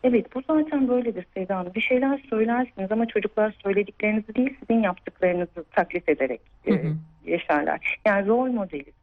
Evet 0.04 0.34
bu 0.34 0.42
zaten 0.46 0.88
böyledir 0.88 1.26
Sevda 1.34 1.56
Hanım. 1.56 1.74
Bir 1.74 1.80
şeyler 1.80 2.18
söylersiniz 2.30 2.92
ama 2.92 3.06
çocuklar 3.06 3.54
söylediklerinizi 3.62 4.34
değil 4.34 4.56
sizin 4.60 4.82
yaptıklarınızı 4.82 5.64
taklit 5.70 6.08
ederek 6.08 6.40
e, 6.66 6.70
Hı 6.70 6.74
hı. 6.74 6.94
yaşarlar. 7.26 7.98
Yani 8.06 8.26
rol 8.26 8.46
modeliz 8.46 8.94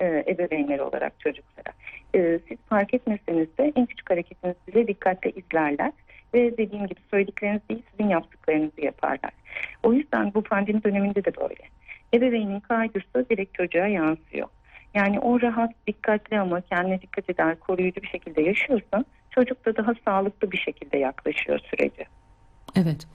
e, 0.00 0.24
ebeveynler 0.28 0.78
olarak 0.78 1.20
çocuklara. 1.20 1.72
E, 2.14 2.38
siz 2.48 2.58
fark 2.68 2.94
etmeseniz 2.94 3.58
de 3.58 3.72
en 3.76 3.86
küçük 3.86 4.10
hareketinizi 4.10 4.58
bile 4.68 4.88
dikkatle 4.88 5.30
izlerler. 5.30 5.92
Ve 6.34 6.56
dediğim 6.56 6.86
gibi 6.86 7.00
söyledikleriniz 7.10 7.68
değil 7.68 7.82
sizin 7.90 8.10
yaptıklarınızı 8.10 8.80
yaparlar. 8.80 9.30
O 9.82 9.92
yüzden 9.92 10.34
bu 10.34 10.42
pandemi 10.42 10.84
döneminde 10.84 11.24
de 11.24 11.36
böyle. 11.36 11.62
Ebeveynin 12.14 12.60
kaygısı 12.60 13.26
direkt 13.30 13.54
çocuğa 13.54 13.86
yansıyor. 13.86 14.48
Yani 14.94 15.20
o 15.20 15.40
rahat, 15.40 15.70
dikkatli 15.86 16.40
ama 16.40 16.60
kendine 16.60 17.00
dikkat 17.02 17.30
eden, 17.30 17.56
koruyucu 17.56 18.02
bir 18.02 18.08
şekilde 18.08 18.42
yaşıyorsa 18.42 19.04
çocuk 19.34 19.66
da 19.66 19.76
daha 19.76 19.92
sağlıklı 20.04 20.50
bir 20.50 20.58
şekilde 20.58 20.98
yaklaşıyor 20.98 21.58
sürece. 21.70 22.04
Evet. 22.76 23.06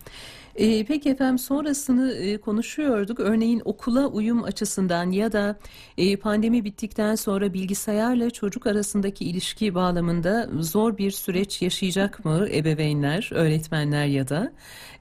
Ee, 0.57 0.85
peki 0.85 1.09
efendim 1.09 1.37
sonrasını 1.37 2.13
e, 2.13 2.37
konuşuyorduk. 2.37 3.19
Örneğin 3.19 3.61
okula 3.65 4.07
uyum 4.07 4.43
açısından 4.43 5.11
ya 5.11 5.31
da 5.31 5.59
e, 5.97 6.15
pandemi 6.15 6.63
bittikten 6.63 7.15
sonra 7.15 7.53
bilgisayarla 7.53 8.29
çocuk 8.29 8.67
arasındaki 8.67 9.25
ilişki 9.25 9.75
bağlamında 9.75 10.49
zor 10.59 10.97
bir 10.97 11.11
süreç 11.11 11.61
yaşayacak 11.61 12.25
mı 12.25 12.47
ebeveynler, 12.53 13.29
öğretmenler 13.33 14.05
ya 14.05 14.29
da? 14.29 14.53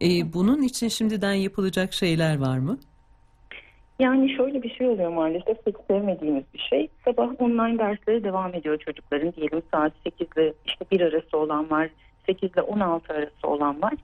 E, 0.03 0.33
bunun 0.33 0.63
için 0.63 0.89
şimdiden 0.89 1.35
yapılacak 1.35 1.93
şeyler 1.93 2.39
var 2.39 2.59
mı? 2.59 2.79
Yani 3.99 4.37
şöyle 4.37 4.63
bir 4.63 4.71
şey 4.71 4.89
oluyor 4.89 5.13
maalesef 5.13 5.67
hiç 5.67 5.77
sevmediğimiz 5.89 6.45
bir 6.55 6.59
şey. 6.59 6.89
Sabah 7.05 7.41
online 7.41 7.79
derslere 7.79 8.25
devam 8.25 8.55
ediyor 8.55 8.79
çocukların. 8.79 9.33
Diyelim 9.33 9.63
saat 9.73 9.93
8 10.05 10.29
ile 10.37 10.53
işte 10.67 10.85
1 10.91 11.01
arası 11.01 11.39
olan 11.39 11.71
var, 11.71 11.89
8 12.27 12.51
ile 12.53 12.63
16 12.63 13.13
arası 13.13 13.49
olan 13.49 13.83
var. 13.83 13.95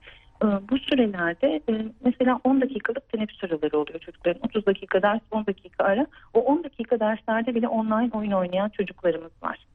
Ee, 0.44 0.46
Bu 0.70 0.78
sürelerde 0.78 1.60
e, 1.68 1.72
mesela 2.04 2.40
10 2.44 2.60
dakikalık 2.60 3.12
teneffüs 3.12 3.44
araları 3.44 3.78
oluyor 3.78 3.98
çocukların. 3.98 4.42
30 4.44 4.66
dakika 4.66 5.02
ders, 5.02 5.20
10 5.30 5.46
dakika 5.46 5.84
ara. 5.84 6.06
O 6.34 6.40
10 6.40 6.64
dakika 6.64 7.00
derslerde 7.00 7.54
bile 7.54 7.68
online 7.68 8.10
oyun 8.12 8.32
oynayan 8.32 8.68
çocuklarımız 8.68 9.32
var. 9.42 9.66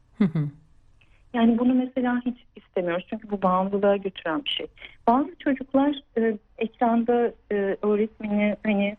Yani 1.34 1.60
bunu 1.60 1.74
mesela 1.74 2.22
hiç 2.26 2.38
istemiyoruz 2.56 3.06
çünkü 3.10 3.32
bu 3.32 3.42
bağımlılığa 3.42 3.98
götüren 3.98 4.46
bir 4.46 4.50
şey. 4.50 4.68
Bazı 5.08 5.36
çocuklar 5.40 5.96
e, 6.18 6.38
ekranda 6.58 7.32
e, 7.52 7.78
öğretmeni 7.82 8.56
hani 8.66 8.98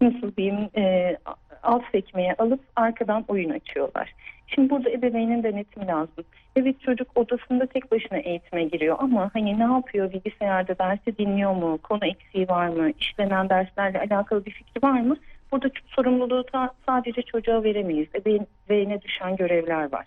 nasıl 0.00 0.36
diyeyim 0.36 0.68
e, 0.76 1.16
alt 1.62 1.82
sekmeye 1.92 2.34
alıp 2.38 2.60
arkadan 2.76 3.24
oyun 3.28 3.50
açıyorlar. 3.50 4.14
Şimdi 4.46 4.70
burada 4.70 4.90
ebeveynin 4.90 5.42
denetimi 5.42 5.86
lazım. 5.86 6.24
Evet 6.56 6.80
çocuk 6.80 7.16
odasında 7.16 7.66
tek 7.66 7.92
başına 7.92 8.18
eğitime 8.18 8.64
giriyor 8.64 8.96
ama 8.98 9.30
hani 9.32 9.58
ne 9.58 9.62
yapıyor 9.62 10.12
bilgisayarda 10.12 10.78
dersi 10.78 11.18
dinliyor 11.18 11.54
mu? 11.54 11.78
Konu 11.82 12.06
eksiği 12.06 12.48
var 12.48 12.68
mı? 12.68 12.90
İşlenen 13.00 13.48
derslerle 13.48 13.98
alakalı 14.00 14.44
bir 14.44 14.50
fikri 14.50 14.82
var 14.82 15.00
mı? 15.00 15.16
Burada 15.52 15.68
sorumluluğu 15.86 16.44
sadece 16.86 17.22
çocuğa 17.22 17.62
veremeyiz. 17.62 18.08
Ebeveyne 18.14 19.02
düşen 19.02 19.36
görevler 19.36 19.92
var 19.92 20.06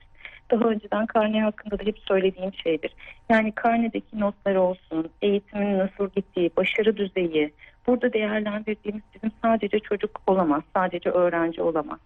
daha 0.51 0.69
önceden 0.69 1.05
karne 1.05 1.41
hakkında 1.41 1.79
da 1.79 1.83
hep 1.83 1.99
söylediğim 1.99 2.53
şeydir. 2.53 2.93
Yani 3.29 3.51
karnedeki 3.51 4.19
notlar 4.19 4.55
olsun, 4.55 5.09
eğitimin 5.21 5.79
nasıl 5.79 6.09
gittiği, 6.15 6.51
başarı 6.57 6.97
düzeyi, 6.97 7.53
burada 7.87 8.13
değerlendirdiğimiz 8.13 9.03
bizim 9.15 9.31
sadece 9.41 9.79
çocuk 9.79 10.21
olamaz, 10.27 10.63
sadece 10.75 11.09
öğrenci 11.09 11.61
olamaz. 11.61 11.99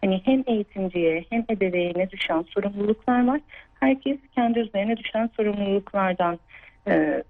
Hani 0.00 0.22
hem 0.24 0.42
eğitimciye 0.46 1.24
hem 1.30 1.44
ebeveyne 1.50 2.10
düşen 2.10 2.44
sorumluluklar 2.48 3.26
var. 3.26 3.40
Herkes 3.80 4.18
kendi 4.34 4.58
üzerine 4.58 4.96
düşen 4.96 5.30
sorumluluklardan 5.36 6.38
e, 6.88 7.22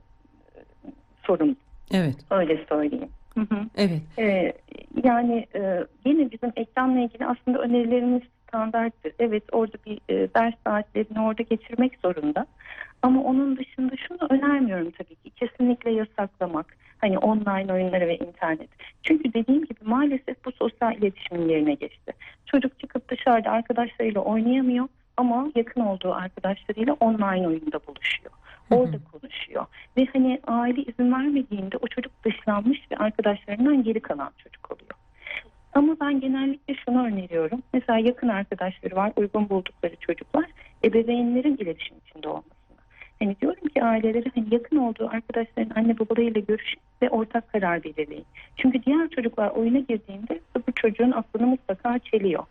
sorumlu. 1.27 1.57
Evet, 1.95 2.17
Öyle 2.31 2.65
söyleyeyim. 2.69 3.09
Hı 3.35 3.41
hı. 3.41 3.67
evet. 3.77 4.03
Ee, 4.19 4.53
yani 5.05 5.47
e, 5.55 5.87
yine 6.05 6.31
bizim 6.31 6.53
ekranla 6.57 7.01
ilgili 7.01 7.27
aslında 7.27 7.59
önerilerimiz 7.59 8.23
standarttır. 8.53 9.13
Evet 9.19 9.45
orada 9.53 9.77
bir 9.87 9.99
e, 10.09 10.29
ders 10.35 10.55
saatlerini 10.67 11.21
orada 11.21 11.43
geçirmek 11.43 11.99
zorunda. 12.05 12.47
Ama 13.03 13.23
onun 13.23 13.57
dışında 13.57 13.93
şunu 13.97 14.19
önermiyorum 14.31 14.91
tabii 14.91 15.15
ki. 15.15 15.31
Kesinlikle 15.31 15.91
yasaklamak. 15.91 16.77
Hani 16.99 17.19
online 17.19 17.73
oyunları 17.73 18.09
ve 18.09 18.17
internet. 18.17 18.69
Çünkü 19.03 19.35
dediğim 19.35 19.65
gibi 19.65 19.79
maalesef 19.85 20.45
bu 20.45 20.53
sosyal 20.53 20.97
iletişimin 20.97 21.49
yerine 21.49 21.75
geçti. 21.75 22.13
Çocuk 22.47 22.81
çıkıp 22.81 23.09
dışarıda 23.09 23.51
arkadaşlarıyla 23.51 24.21
oynayamıyor 24.21 24.89
ama 25.17 25.49
yakın 25.55 25.81
olduğu 25.81 26.13
arkadaşlarıyla 26.13 26.97
online 27.01 27.49
oyunda 27.49 27.81
buluşuyor. 27.87 28.33
Orada 28.71 28.97
konuşuyor. 29.13 29.67
Ve 29.97 30.07
hani 30.13 30.41
aile 30.47 30.83
izin 30.83 31.13
vermediğinde 31.13 31.77
o 31.77 31.87
çocuk 31.87 32.13
dışlanmış 32.25 32.79
ve 32.93 32.97
arkadaşlarından 32.97 33.83
geri 33.83 34.01
kalan 34.01 34.31
çocuk 34.39 34.73
oluyor. 34.73 35.02
Ama 35.73 35.97
ben 36.01 36.21
genellikle 36.21 36.75
şunu 36.75 37.05
öneriyorum. 37.05 37.63
Mesela 37.73 37.99
yakın 37.99 38.29
arkadaşları 38.29 38.97
var, 38.97 39.13
uygun 39.17 39.49
buldukları 39.49 39.97
çocuklar 39.97 40.45
ebeveynlerin 40.85 41.57
iletişim 41.57 41.97
içinde 42.07 42.29
olmasını. 42.29 42.53
Hani 43.19 43.37
diyorum 43.41 43.69
ki 43.69 43.85
ailelere 43.85 44.31
hani 44.35 44.55
yakın 44.55 44.77
olduğu 44.77 45.09
arkadaşların 45.09 45.81
anne 45.81 45.99
babalarıyla 45.99 46.41
görüşün 46.41 46.81
ve 47.03 47.11
ortak 47.11 47.53
karar 47.53 47.85
belirleyin. 47.85 48.27
Çünkü 48.57 48.83
diğer 48.83 49.09
çocuklar 49.09 49.51
oyuna 49.51 49.79
girdiğinde 49.79 50.41
bu 50.69 50.73
çocuğun 50.73 51.11
aklını 51.11 51.47
mutlaka 51.47 51.99
çeliyor. 51.99 52.45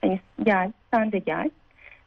Hani 0.00 0.20
gel, 0.42 0.72
sen 0.94 1.12
de 1.12 1.18
gel. 1.18 1.50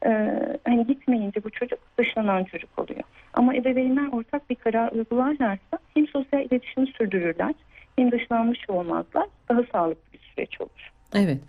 Ee, 0.06 0.58
hani 0.64 0.86
gitmeyince 0.86 1.44
bu 1.44 1.50
çocuk 1.50 1.78
dışlanan 1.98 2.44
çocuk 2.44 2.78
oluyor. 2.78 3.02
Ama 3.34 3.54
ebeveynler 3.54 4.08
ortak 4.12 4.50
bir 4.50 4.54
karar 4.54 4.92
uygularlarsa 4.92 5.78
hem 5.94 6.06
sosyal 6.06 6.44
iletişimi 6.44 6.86
sürdürürler 6.86 7.54
hem 7.96 8.12
dışlanmış 8.12 8.70
olmazlar. 8.70 9.26
Daha 9.48 9.62
sağlıklı 9.72 10.09
süreç 10.40 10.60
olur. 10.60 10.90
Evet. 11.14 11.40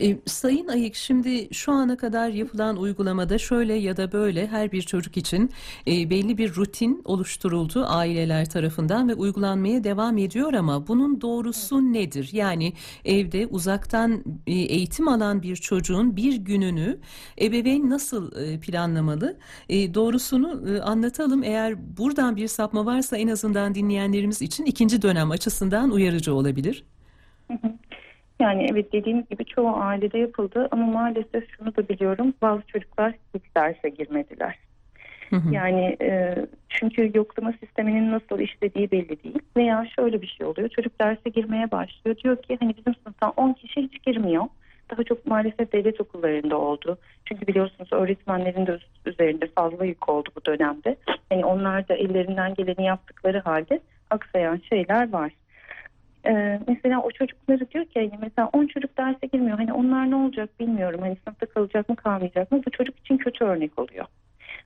E, 0.00 0.16
Sayın 0.26 0.68
Ayık 0.68 0.94
şimdi 0.94 1.54
şu 1.54 1.72
ana 1.72 1.96
kadar 1.96 2.28
yapılan 2.28 2.76
uygulamada 2.76 3.38
şöyle 3.38 3.74
ya 3.74 3.96
da 3.96 4.12
böyle 4.12 4.46
her 4.46 4.72
bir 4.72 4.82
çocuk 4.82 5.16
için 5.16 5.50
e, 5.86 6.10
belli 6.10 6.38
bir 6.38 6.54
rutin 6.54 7.02
oluşturuldu 7.04 7.84
aileler 7.86 8.50
tarafından 8.50 9.08
ve 9.08 9.14
uygulanmaya 9.14 9.84
devam 9.84 10.18
ediyor 10.18 10.52
ama 10.52 10.86
bunun 10.86 11.20
doğrusu 11.20 11.92
nedir? 11.92 12.28
Yani 12.32 12.72
evde 13.04 13.46
uzaktan 13.46 14.24
e, 14.46 14.52
eğitim 14.52 15.08
alan 15.08 15.42
bir 15.42 15.56
çocuğun 15.56 16.16
bir 16.16 16.36
gününü 16.36 16.98
ebeveyn 17.40 17.90
nasıl 17.90 18.36
e, 18.36 18.60
planlamalı? 18.60 19.38
E, 19.68 19.94
doğrusunu 19.94 20.76
e, 20.76 20.80
anlatalım. 20.80 21.42
Eğer 21.44 21.96
buradan 21.96 22.36
bir 22.36 22.48
sapma 22.48 22.86
varsa 22.86 23.16
en 23.16 23.28
azından 23.28 23.74
dinleyenlerimiz 23.74 24.42
için 24.42 24.64
ikinci 24.64 25.02
dönem 25.02 25.30
açısından 25.30 25.90
uyarıcı 25.90 26.34
olabilir. 26.34 26.84
Hı 27.48 27.54
hı. 27.54 27.78
Yani 28.40 28.66
evet 28.72 28.92
dediğimiz 28.92 29.28
gibi 29.28 29.44
çoğu 29.44 29.76
ailede 29.76 30.18
yapıldı 30.18 30.68
ama 30.70 30.86
maalesef 30.86 31.44
şunu 31.56 31.76
da 31.76 31.88
biliyorum 31.88 32.34
bazı 32.42 32.66
çocuklar 32.66 33.14
hiç 33.34 33.42
derse 33.56 33.88
girmediler. 33.88 34.58
Hı 35.30 35.36
hı. 35.36 35.54
Yani 35.54 35.96
e, 36.00 36.36
çünkü 36.68 37.10
yoklama 37.14 37.52
sisteminin 37.52 38.12
nasıl 38.12 38.38
işlediği 38.38 38.90
belli 38.90 39.22
değil. 39.24 39.38
Veya 39.56 39.86
şöyle 39.96 40.22
bir 40.22 40.26
şey 40.26 40.46
oluyor. 40.46 40.68
Çocuk 40.68 41.00
derse 41.00 41.30
girmeye 41.30 41.70
başlıyor. 41.70 42.16
Diyor 42.16 42.42
ki 42.42 42.56
hani 42.60 42.76
bizim 42.76 42.94
sınıftan 42.94 43.32
10 43.36 43.52
kişi 43.52 43.82
hiç 43.82 44.02
girmiyor. 44.02 44.44
Daha 44.90 45.04
çok 45.04 45.26
maalesef 45.26 45.72
devlet 45.72 46.00
okullarında 46.00 46.58
oldu. 46.58 46.98
Çünkü 47.24 47.46
biliyorsunuz 47.46 47.92
öğretmenlerin 47.92 48.66
de 48.66 48.78
üzerinde 49.06 49.46
fazla 49.46 49.84
yük 49.84 50.08
oldu 50.08 50.28
bu 50.36 50.44
dönemde. 50.44 50.96
Hani 51.28 51.44
onlar 51.44 51.88
da 51.88 51.94
ellerinden 51.94 52.54
geleni 52.54 52.84
yaptıkları 52.84 53.40
halde 53.40 53.80
aksayan 54.10 54.60
şeyler 54.68 55.12
var. 55.12 55.32
Ee, 56.28 56.60
mesela 56.68 57.02
o 57.02 57.10
çocukları 57.10 57.70
diyor 57.70 57.84
ki 57.84 58.00
hani 58.00 58.20
mesela 58.20 58.50
10 58.52 58.66
çocuk 58.66 58.98
derse 58.98 59.26
girmiyor. 59.26 59.58
Hani 59.58 59.72
onlar 59.72 60.10
ne 60.10 60.16
olacak 60.16 60.60
bilmiyorum. 60.60 61.00
Hani 61.00 61.16
sınıfta 61.24 61.46
kalacak 61.46 61.88
mı 61.88 61.96
kalmayacak 61.96 62.52
mı? 62.52 62.62
Bu 62.66 62.70
çocuk 62.70 62.98
için 62.98 63.16
kötü 63.16 63.44
örnek 63.44 63.78
oluyor. 63.78 64.04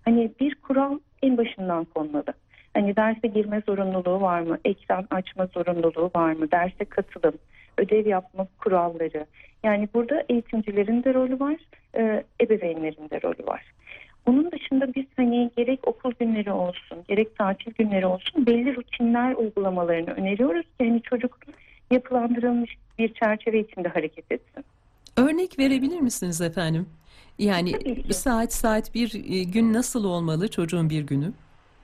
Hani 0.04 0.30
bir 0.40 0.54
kural 0.54 0.98
en 1.22 1.36
başından 1.36 1.84
konmalı. 1.84 2.32
Hani 2.74 2.96
derse 2.96 3.28
girme 3.28 3.62
zorunluluğu 3.66 4.20
var 4.20 4.40
mı? 4.40 4.58
Ekran 4.64 5.06
açma 5.10 5.46
zorunluluğu 5.46 6.10
var 6.16 6.32
mı? 6.32 6.50
Derse 6.50 6.84
katılım, 6.84 7.34
ödev 7.78 8.06
yapma 8.06 8.46
kuralları. 8.58 9.26
Yani 9.64 9.88
burada 9.94 10.24
eğitimcilerin 10.28 11.04
de 11.04 11.14
rolü 11.14 11.40
var, 11.40 11.56
e, 11.96 12.24
ebeveynlerin 12.40 13.10
de 13.10 13.22
rolü 13.22 13.46
var. 13.46 13.72
Onun 14.26 14.50
dışında 14.52 14.94
biz 14.94 15.04
hani 15.16 15.50
gerek 15.56 15.88
okul 15.88 16.12
günleri 16.20 16.52
olsun, 16.52 16.98
gerek 17.08 17.36
tatil 17.38 17.72
günleri 17.78 18.06
olsun 18.06 18.46
belli 18.46 18.76
rutinler 18.76 19.34
uygulamalarını 19.34 20.10
öneriyoruz 20.10 20.62
ki 20.62 20.88
hani 20.88 21.02
çocuk 21.02 21.38
yapılandırılmış 21.90 22.76
bir 22.98 23.14
çerçeve 23.14 23.60
içinde 23.60 23.88
hareket 23.88 24.32
etsin. 24.32 24.64
Örnek 25.16 25.58
verebilir 25.58 26.00
misiniz 26.00 26.40
efendim? 26.40 26.86
Yani 27.38 27.72
ki. 27.78 28.14
saat 28.14 28.52
saat 28.52 28.94
bir 28.94 29.14
e, 29.14 29.42
gün 29.44 29.72
nasıl 29.72 30.04
olmalı 30.04 30.48
çocuğun 30.48 30.90
bir 30.90 31.02
günü? 31.02 31.32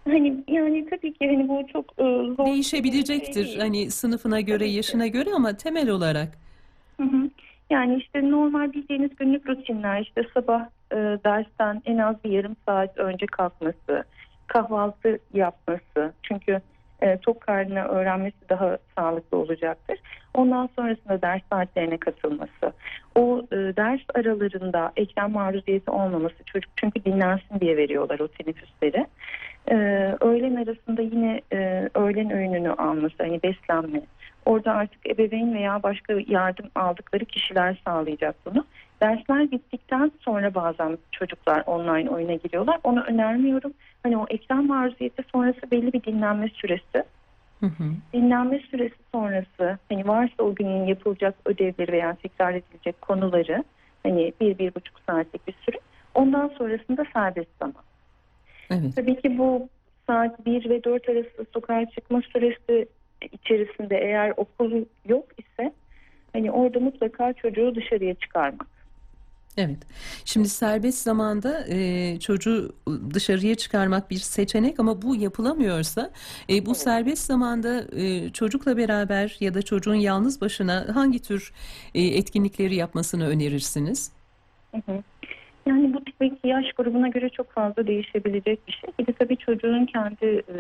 Hani 0.05 0.45
yani 0.49 0.87
tabii 0.91 1.13
ki 1.13 1.27
hani 1.27 1.49
bu 1.49 1.63
çok 1.73 1.85
e, 1.99 2.03
zor 2.05 2.37
şey 2.37 2.47
Değişebilecektir 2.47 3.45
değil. 3.45 3.59
hani 3.59 3.91
sınıfına 3.91 4.41
göre, 4.41 4.59
Tabii 4.59 4.71
ki. 4.71 4.77
yaşına 4.77 5.07
göre 5.07 5.31
ama 5.35 5.57
temel 5.57 5.89
olarak. 5.89 6.39
Hı 6.97 7.03
hı. 7.03 7.31
Yani 7.71 7.97
işte 7.97 8.31
normal 8.31 8.73
bildiğiniz 8.73 9.17
günlük 9.17 9.49
rutinler 9.49 10.03
işte 10.03 10.23
sabah 10.35 10.67
e, 10.93 10.97
dersten 10.97 11.83
en 11.85 11.99
az 11.99 12.25
bir 12.25 12.31
yarım 12.31 12.57
saat 12.67 12.99
önce 12.99 13.27
kalkması, 13.27 14.05
kahvaltı 14.47 15.19
yapması 15.35 16.13
çünkü 16.23 16.61
e, 17.03 17.19
tok 17.19 17.41
karnına 17.41 17.85
öğrenmesi 17.85 18.49
daha 18.49 18.79
sağlıklı 18.99 19.39
olacaktır. 19.39 19.99
Ondan 20.35 20.69
sonrasında 20.77 21.23
ders 21.23 21.43
saatlerine 21.53 21.97
katılması, 21.97 22.73
o 23.15 23.43
e, 23.53 23.57
ders 23.57 24.01
aralarında 24.15 24.93
ekran 24.97 25.31
maruziyeti 25.31 25.91
olmaması 25.91 26.45
çocuk 26.47 26.73
çünkü 26.77 27.05
dinlensin 27.05 27.61
diye 27.61 27.77
veriyorlar 27.77 28.21
o 28.21 28.29
teneffüsleri. 28.29 29.07
E, 29.71 29.75
öğlen 30.21 30.57
arasında 30.57 31.03
yine 31.03 31.41
e, 31.53 31.89
öğlen 31.95 32.31
öğününü 32.31 32.71
alması, 32.71 33.15
hani 33.19 33.43
beslenme, 33.43 34.03
Orada 34.49 34.73
artık 34.73 35.11
ebeveyn 35.11 35.55
veya 35.55 35.83
başka 35.83 36.15
yardım 36.29 36.67
aldıkları 36.75 37.25
kişiler 37.25 37.81
sağlayacak 37.85 38.37
bunu. 38.47 38.65
Dersler 39.01 39.51
bittikten 39.51 40.13
sonra 40.21 40.55
bazen 40.55 40.99
çocuklar 41.13 41.63
online 41.67 42.11
oyuna 42.11 42.35
giriyorlar. 42.35 42.79
Onu 42.85 43.01
önermiyorum. 43.01 43.73
Hani 44.03 44.17
o 44.17 44.27
ekran 44.31 44.67
maruziyeti 44.67 45.23
sonrası 45.33 45.71
belli 45.71 45.93
bir 45.93 46.03
dinlenme 46.03 46.49
süresi. 46.49 47.05
Hı 47.61 47.67
hı. 47.67 47.85
Dinlenme 48.13 48.59
süresi 48.59 48.95
sonrası 49.15 49.79
hani 49.89 50.09
varsa 50.09 50.43
o 50.43 50.55
günün 50.55 50.87
yapılacak 50.87 51.35
ödevleri 51.45 51.93
veya 51.93 52.17
tekrar 52.23 52.55
edilecek 52.55 53.03
konuları 53.03 53.65
hani 54.03 54.33
bir, 54.41 54.59
bir 54.59 54.75
buçuk 54.75 55.01
saatlik 55.07 55.47
bir 55.47 55.55
süre. 55.65 55.79
Ondan 56.15 56.49
sonrasında 56.49 57.05
serbest 57.13 57.59
zaman. 57.59 57.83
Evet. 58.71 58.97
Tabii 58.97 59.21
ki 59.21 59.39
bu 59.39 59.69
saat 60.07 60.47
1 60.47 60.71
ve 60.71 60.85
4 60.85 61.09
arası 61.09 61.47
sokağa 61.55 61.87
çıkma 61.87 62.23
süresi 62.23 62.89
içerisinde 63.33 63.97
eğer 63.97 64.35
okul 64.37 64.85
yok 65.09 65.25
ise 65.39 65.73
hani 66.33 66.51
orada 66.51 66.81
mutlaka 66.81 67.33
çocuğu 67.33 67.75
dışarıya 67.75 68.15
çıkarmak. 68.15 68.79
Evet. 69.59 69.79
Şimdi 70.25 70.49
serbest 70.49 71.03
zamanda 71.03 71.65
e, 71.69 72.21
çocuğu 72.21 72.73
dışarıya 73.15 73.55
çıkarmak 73.55 74.11
bir 74.11 74.17
seçenek 74.17 74.81
ama 74.81 75.03
bu 75.03 75.17
yapılamıyorsa 75.17 76.11
e, 76.51 76.67
bu 76.67 76.75
serbest 76.75 77.27
zamanda 77.27 77.85
e, 77.97 78.33
çocukla 78.33 78.77
beraber 78.77 79.37
ya 79.41 79.55
da 79.55 79.63
çocuğun 79.63 79.95
yalnız 79.95 80.41
başına 80.41 80.87
hangi 80.95 81.23
tür 81.23 81.53
e, 81.95 82.03
etkinlikleri 82.03 82.75
yapmasını 82.75 83.29
önerirsiniz? 83.29 84.13
Hı 84.75 84.93
hı. 84.93 85.03
Yani 85.69 85.95
bu 85.95 86.01
tabii 86.05 86.31
ki 86.31 86.49
yaş 86.49 86.73
grubuna 86.73 87.09
göre 87.09 87.29
çok 87.29 87.51
fazla 87.53 87.87
değişebilecek 87.87 88.67
bir 88.69 88.73
şey. 88.73 88.91
Bir 88.99 89.07
de 89.07 89.13
tabii 89.13 89.37
çocuğun 89.37 89.87
kendi 89.87 90.27
e, 90.27 90.57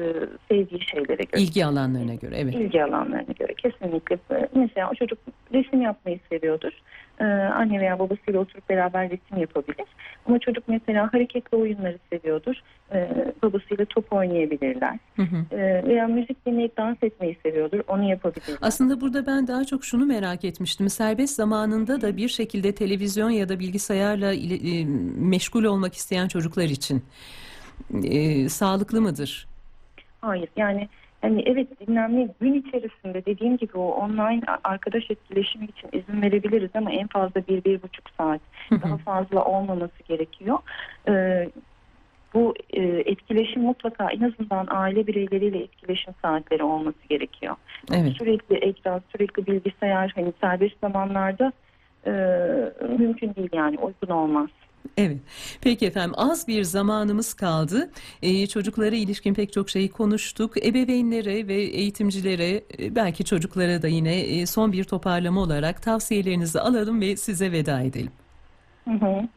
sevdiği 0.48 0.80
şeylere 0.90 1.22
göre. 1.22 1.42
İlgi 1.42 1.64
alanlarına 1.66 2.14
göre. 2.14 2.34
Evet. 2.38 2.54
ilgi 2.54 2.84
alanlarına 2.84 3.32
göre 3.38 3.54
kesinlikle. 3.54 4.18
Mesela 4.54 4.90
o 4.90 4.94
çocuk 4.94 5.18
resim 5.54 5.82
yapmayı 5.82 6.20
seviyordur. 6.30 6.72
Ee, 7.20 7.24
anne 7.24 7.80
veya 7.80 7.98
babasıyla 7.98 8.40
oturup 8.40 8.68
beraber 8.68 9.04
resim 9.10 9.36
yapabilir. 9.38 9.86
Ama 10.26 10.38
çocuk 10.38 10.64
mesela 10.68 11.12
hareketli 11.12 11.56
oyunları 11.56 11.98
seviyordur. 12.12 12.54
Ee, 12.92 13.32
babasıyla 13.42 13.84
top 13.84 14.12
oynayabilirler. 14.12 14.98
Hı 15.16 15.22
hı. 15.22 15.56
Ee, 15.56 15.82
veya 15.88 16.06
müzik 16.06 16.46
dinleyip 16.46 16.76
dans 16.76 16.96
etmeyi 17.02 17.38
seviyordur. 17.42 17.80
Onu 17.88 18.10
yapabilirler. 18.10 18.58
Aslında 18.62 19.00
burada 19.00 19.26
ben 19.26 19.46
daha 19.46 19.64
çok 19.64 19.84
şunu 19.84 20.06
merak 20.06 20.44
etmiştim. 20.44 20.88
Serbest 20.88 21.34
zamanında 21.36 22.00
da 22.00 22.16
bir 22.16 22.28
şekilde 22.28 22.74
televizyon 22.74 23.30
ya 23.30 23.48
da 23.48 23.58
bilgisayarla 23.58 24.32
ile- 24.32 24.80
e, 24.80 24.84
meşgul 25.18 25.64
olmak 25.64 25.94
isteyen 25.94 26.28
çocuklar 26.28 26.64
için 26.64 27.02
e, 28.04 28.48
sağlıklı 28.48 29.00
mıdır? 29.00 29.48
Hayır 30.20 30.48
yani 30.56 30.88
hani 31.20 31.42
evet 31.46 31.80
dinlenme 31.80 32.28
gün 32.40 32.54
içerisinde 32.54 33.24
dediğim 33.24 33.56
gibi 33.56 33.78
o 33.78 33.88
online 33.88 34.42
arkadaş 34.64 35.10
etkileşimi 35.10 35.64
için 35.64 35.88
izin 35.92 36.22
verebiliriz 36.22 36.70
ama 36.74 36.90
en 36.92 37.06
fazla 37.06 37.46
bir, 37.48 37.64
bir 37.64 37.82
buçuk 37.82 38.10
saat 38.18 38.40
daha 38.70 38.96
fazla 38.96 39.44
olmaması 39.44 40.02
gerekiyor. 40.08 40.58
Ee, 41.08 41.50
bu 42.34 42.54
e, 42.70 42.82
etkileşim 42.82 43.62
mutlaka 43.62 44.10
en 44.10 44.20
azından 44.20 44.66
aile 44.70 45.06
bireyleriyle 45.06 45.58
etkileşim 45.58 46.14
saatleri 46.22 46.62
olması 46.62 47.08
gerekiyor. 47.08 47.56
Evet. 47.92 48.12
Sürekli 48.18 48.56
ekran, 48.56 49.02
sürekli 49.12 49.46
bilgisayar 49.46 50.12
hani 50.14 50.32
serbest 50.40 50.80
zamanlarda 50.80 51.52
e, 52.06 52.10
mümkün 52.98 53.34
değil 53.34 53.50
yani 53.52 53.78
uygun 53.78 54.14
olmaz. 54.14 54.48
Evet. 54.96 55.18
Peki 55.60 55.86
efendim 55.86 56.14
az 56.16 56.48
bir 56.48 56.62
zamanımız 56.62 57.34
kaldı. 57.34 57.90
Ee, 58.22 58.46
çocuklara 58.46 58.96
ilişkin 58.96 59.34
pek 59.34 59.52
çok 59.52 59.70
şeyi 59.70 59.90
konuştuk. 59.90 60.66
Ebeveynlere 60.66 61.48
ve 61.48 61.54
eğitimcilere 61.54 62.62
e, 62.78 62.94
belki 62.94 63.24
çocuklara 63.24 63.82
da 63.82 63.88
yine 63.88 64.20
e, 64.20 64.46
son 64.46 64.72
bir 64.72 64.84
toparlama 64.84 65.40
olarak 65.40 65.82
tavsiyelerinizi 65.82 66.60
alalım 66.60 67.00
ve 67.00 67.16
size 67.16 67.52
veda 67.52 67.80
edelim. 67.80 68.12
Hı 68.84 68.90
hı. 68.90 69.28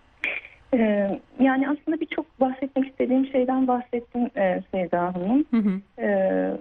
Ee, 0.74 1.20
yani 1.40 1.70
aslında 1.70 2.00
birçok 2.00 2.40
bahsetmek 2.40 2.88
istediğim 2.88 3.26
şeyden 3.26 3.68
bahsettim 3.68 4.30
e, 4.38 4.64
Sevda 4.72 5.02
Hanım. 5.16 5.46
Hı 5.52 5.58
hı. 5.58 5.82
Ee, 6.02 6.58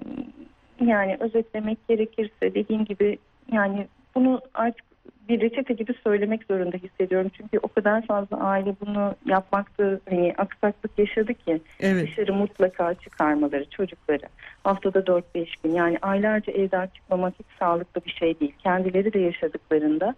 yani 0.80 1.16
özetlemek 1.20 1.88
gerekirse 1.88 2.54
dediğim 2.54 2.84
gibi 2.84 3.18
yani 3.52 3.86
bunu 4.14 4.40
artık 4.54 4.89
bir 5.30 5.40
reçete 5.40 5.74
gibi 5.74 5.94
söylemek 6.04 6.44
zorunda 6.44 6.76
hissediyorum. 6.76 7.30
Çünkü 7.36 7.58
o 7.62 7.68
kadar 7.68 8.06
fazla 8.06 8.36
aile 8.36 8.74
bunu 8.80 9.14
yapmakta 9.26 10.00
hani 10.10 10.34
aksaklık 10.38 10.98
yaşadı 10.98 11.34
ki 11.34 11.60
Evet. 11.80 12.06
dışarı 12.06 12.34
mutlaka 12.34 12.94
çıkarmaları 12.94 13.64
çocukları. 13.70 14.26
Haftada 14.64 14.98
4-5 14.98 15.22
gün 15.64 15.74
yani 15.74 15.98
aylarca 16.02 16.52
evden 16.52 16.86
çıkmamak 16.86 17.34
hiç 17.38 17.46
sağlıklı 17.58 18.00
bir 18.06 18.10
şey 18.10 18.40
değil. 18.40 18.54
Kendileri 18.58 19.12
de 19.12 19.18
yaşadıklarında 19.18 20.14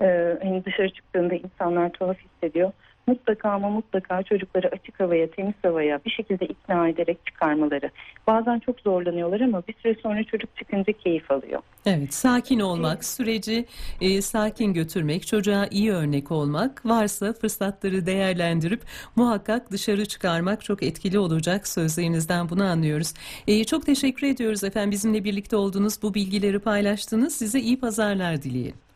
e, 0.00 0.36
hani 0.42 0.64
dışarı 0.64 0.90
çıktığında 0.90 1.34
insanlar 1.34 1.90
tuhaf 1.90 2.16
hissediyor. 2.18 2.72
Mutlaka 3.06 3.50
ama 3.50 3.70
mutlaka 3.70 4.22
çocukları 4.22 4.68
açık 4.68 5.00
havaya, 5.00 5.30
temiz 5.30 5.54
havaya 5.62 6.00
bir 6.04 6.10
şekilde 6.10 6.46
ikna 6.46 6.88
ederek 6.88 7.26
çıkarmaları. 7.26 7.90
Bazen 8.26 8.58
çok 8.58 8.80
zorlanıyorlar 8.80 9.40
ama 9.40 9.62
bir 9.68 9.74
süre 9.82 9.94
sonra 10.02 10.24
çocuk 10.24 10.56
çıkınca 10.56 10.92
keyif 10.92 11.30
alıyor. 11.30 11.62
Evet, 11.86 12.14
sakin 12.14 12.60
olmak, 12.60 13.04
süreci 13.04 13.66
e, 14.00 14.22
sakin 14.22 14.74
götürmek, 14.74 15.26
çocuğa 15.26 15.66
iyi 15.70 15.92
örnek 15.92 16.30
olmak, 16.30 16.86
varsa 16.86 17.32
fırsatları 17.32 18.06
değerlendirip 18.06 18.82
muhakkak 19.16 19.70
dışarı 19.70 20.06
çıkarmak 20.06 20.64
çok 20.64 20.82
etkili 20.82 21.18
olacak 21.18 21.68
sözlerinizden 21.68 22.48
bunu 22.48 22.64
anlıyoruz. 22.64 23.14
E, 23.46 23.64
çok 23.64 23.86
teşekkür 23.86 24.26
ediyoruz 24.26 24.64
efendim 24.64 24.90
bizimle 24.90 25.24
birlikte 25.24 25.56
olduğunuz 25.56 26.02
bu 26.02 26.14
bilgileri 26.14 26.58
paylaştınız. 26.58 27.36
Size 27.36 27.60
iyi 27.60 27.80
pazarlar 27.80 28.42
dileyelim. 28.42 28.89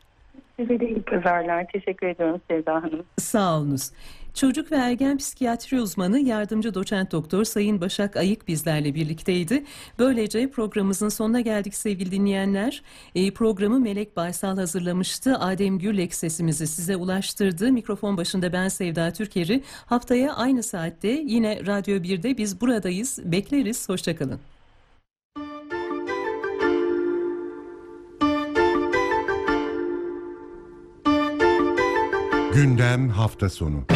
Size 0.56 0.80
de 0.80 0.88
iyi 0.88 1.02
pazarlar. 1.02 1.66
Teşekkür 1.72 2.06
ediyorum 2.06 2.40
Sevda 2.50 2.74
Hanım. 2.74 3.02
Sağ 3.18 3.58
olunuz. 3.58 3.90
Çocuk 4.34 4.72
ve 4.72 4.76
ergen 4.76 5.18
psikiyatri 5.18 5.80
uzmanı 5.80 6.20
yardımcı 6.20 6.74
doçent 6.74 7.12
doktor 7.12 7.44
Sayın 7.44 7.80
Başak 7.80 8.16
Ayık 8.16 8.48
bizlerle 8.48 8.94
birlikteydi. 8.94 9.64
Böylece 9.98 10.50
programımızın 10.50 11.08
sonuna 11.08 11.40
geldik 11.40 11.74
sevgili 11.74 12.10
dinleyenler. 12.10 12.82
E, 13.14 13.30
programı 13.30 13.80
Melek 13.80 14.16
Baysal 14.16 14.56
hazırlamıştı. 14.56 15.36
Adem 15.38 15.78
Gürlek 15.78 16.14
sesimizi 16.14 16.66
size 16.66 16.96
ulaştırdı. 16.96 17.72
Mikrofon 17.72 18.16
başında 18.16 18.52
ben 18.52 18.68
Sevda 18.68 19.12
Türker'i. 19.12 19.62
Haftaya 19.86 20.34
aynı 20.34 20.62
saatte 20.62 21.08
yine 21.08 21.66
Radyo 21.66 21.96
1'de 21.96 22.38
biz 22.38 22.60
buradayız. 22.60 23.18
Bekleriz. 23.24 23.88
Hoşçakalın. 23.88 24.40
Gündem 32.54 33.08
hafta 33.08 33.50
sonu. 33.50 33.93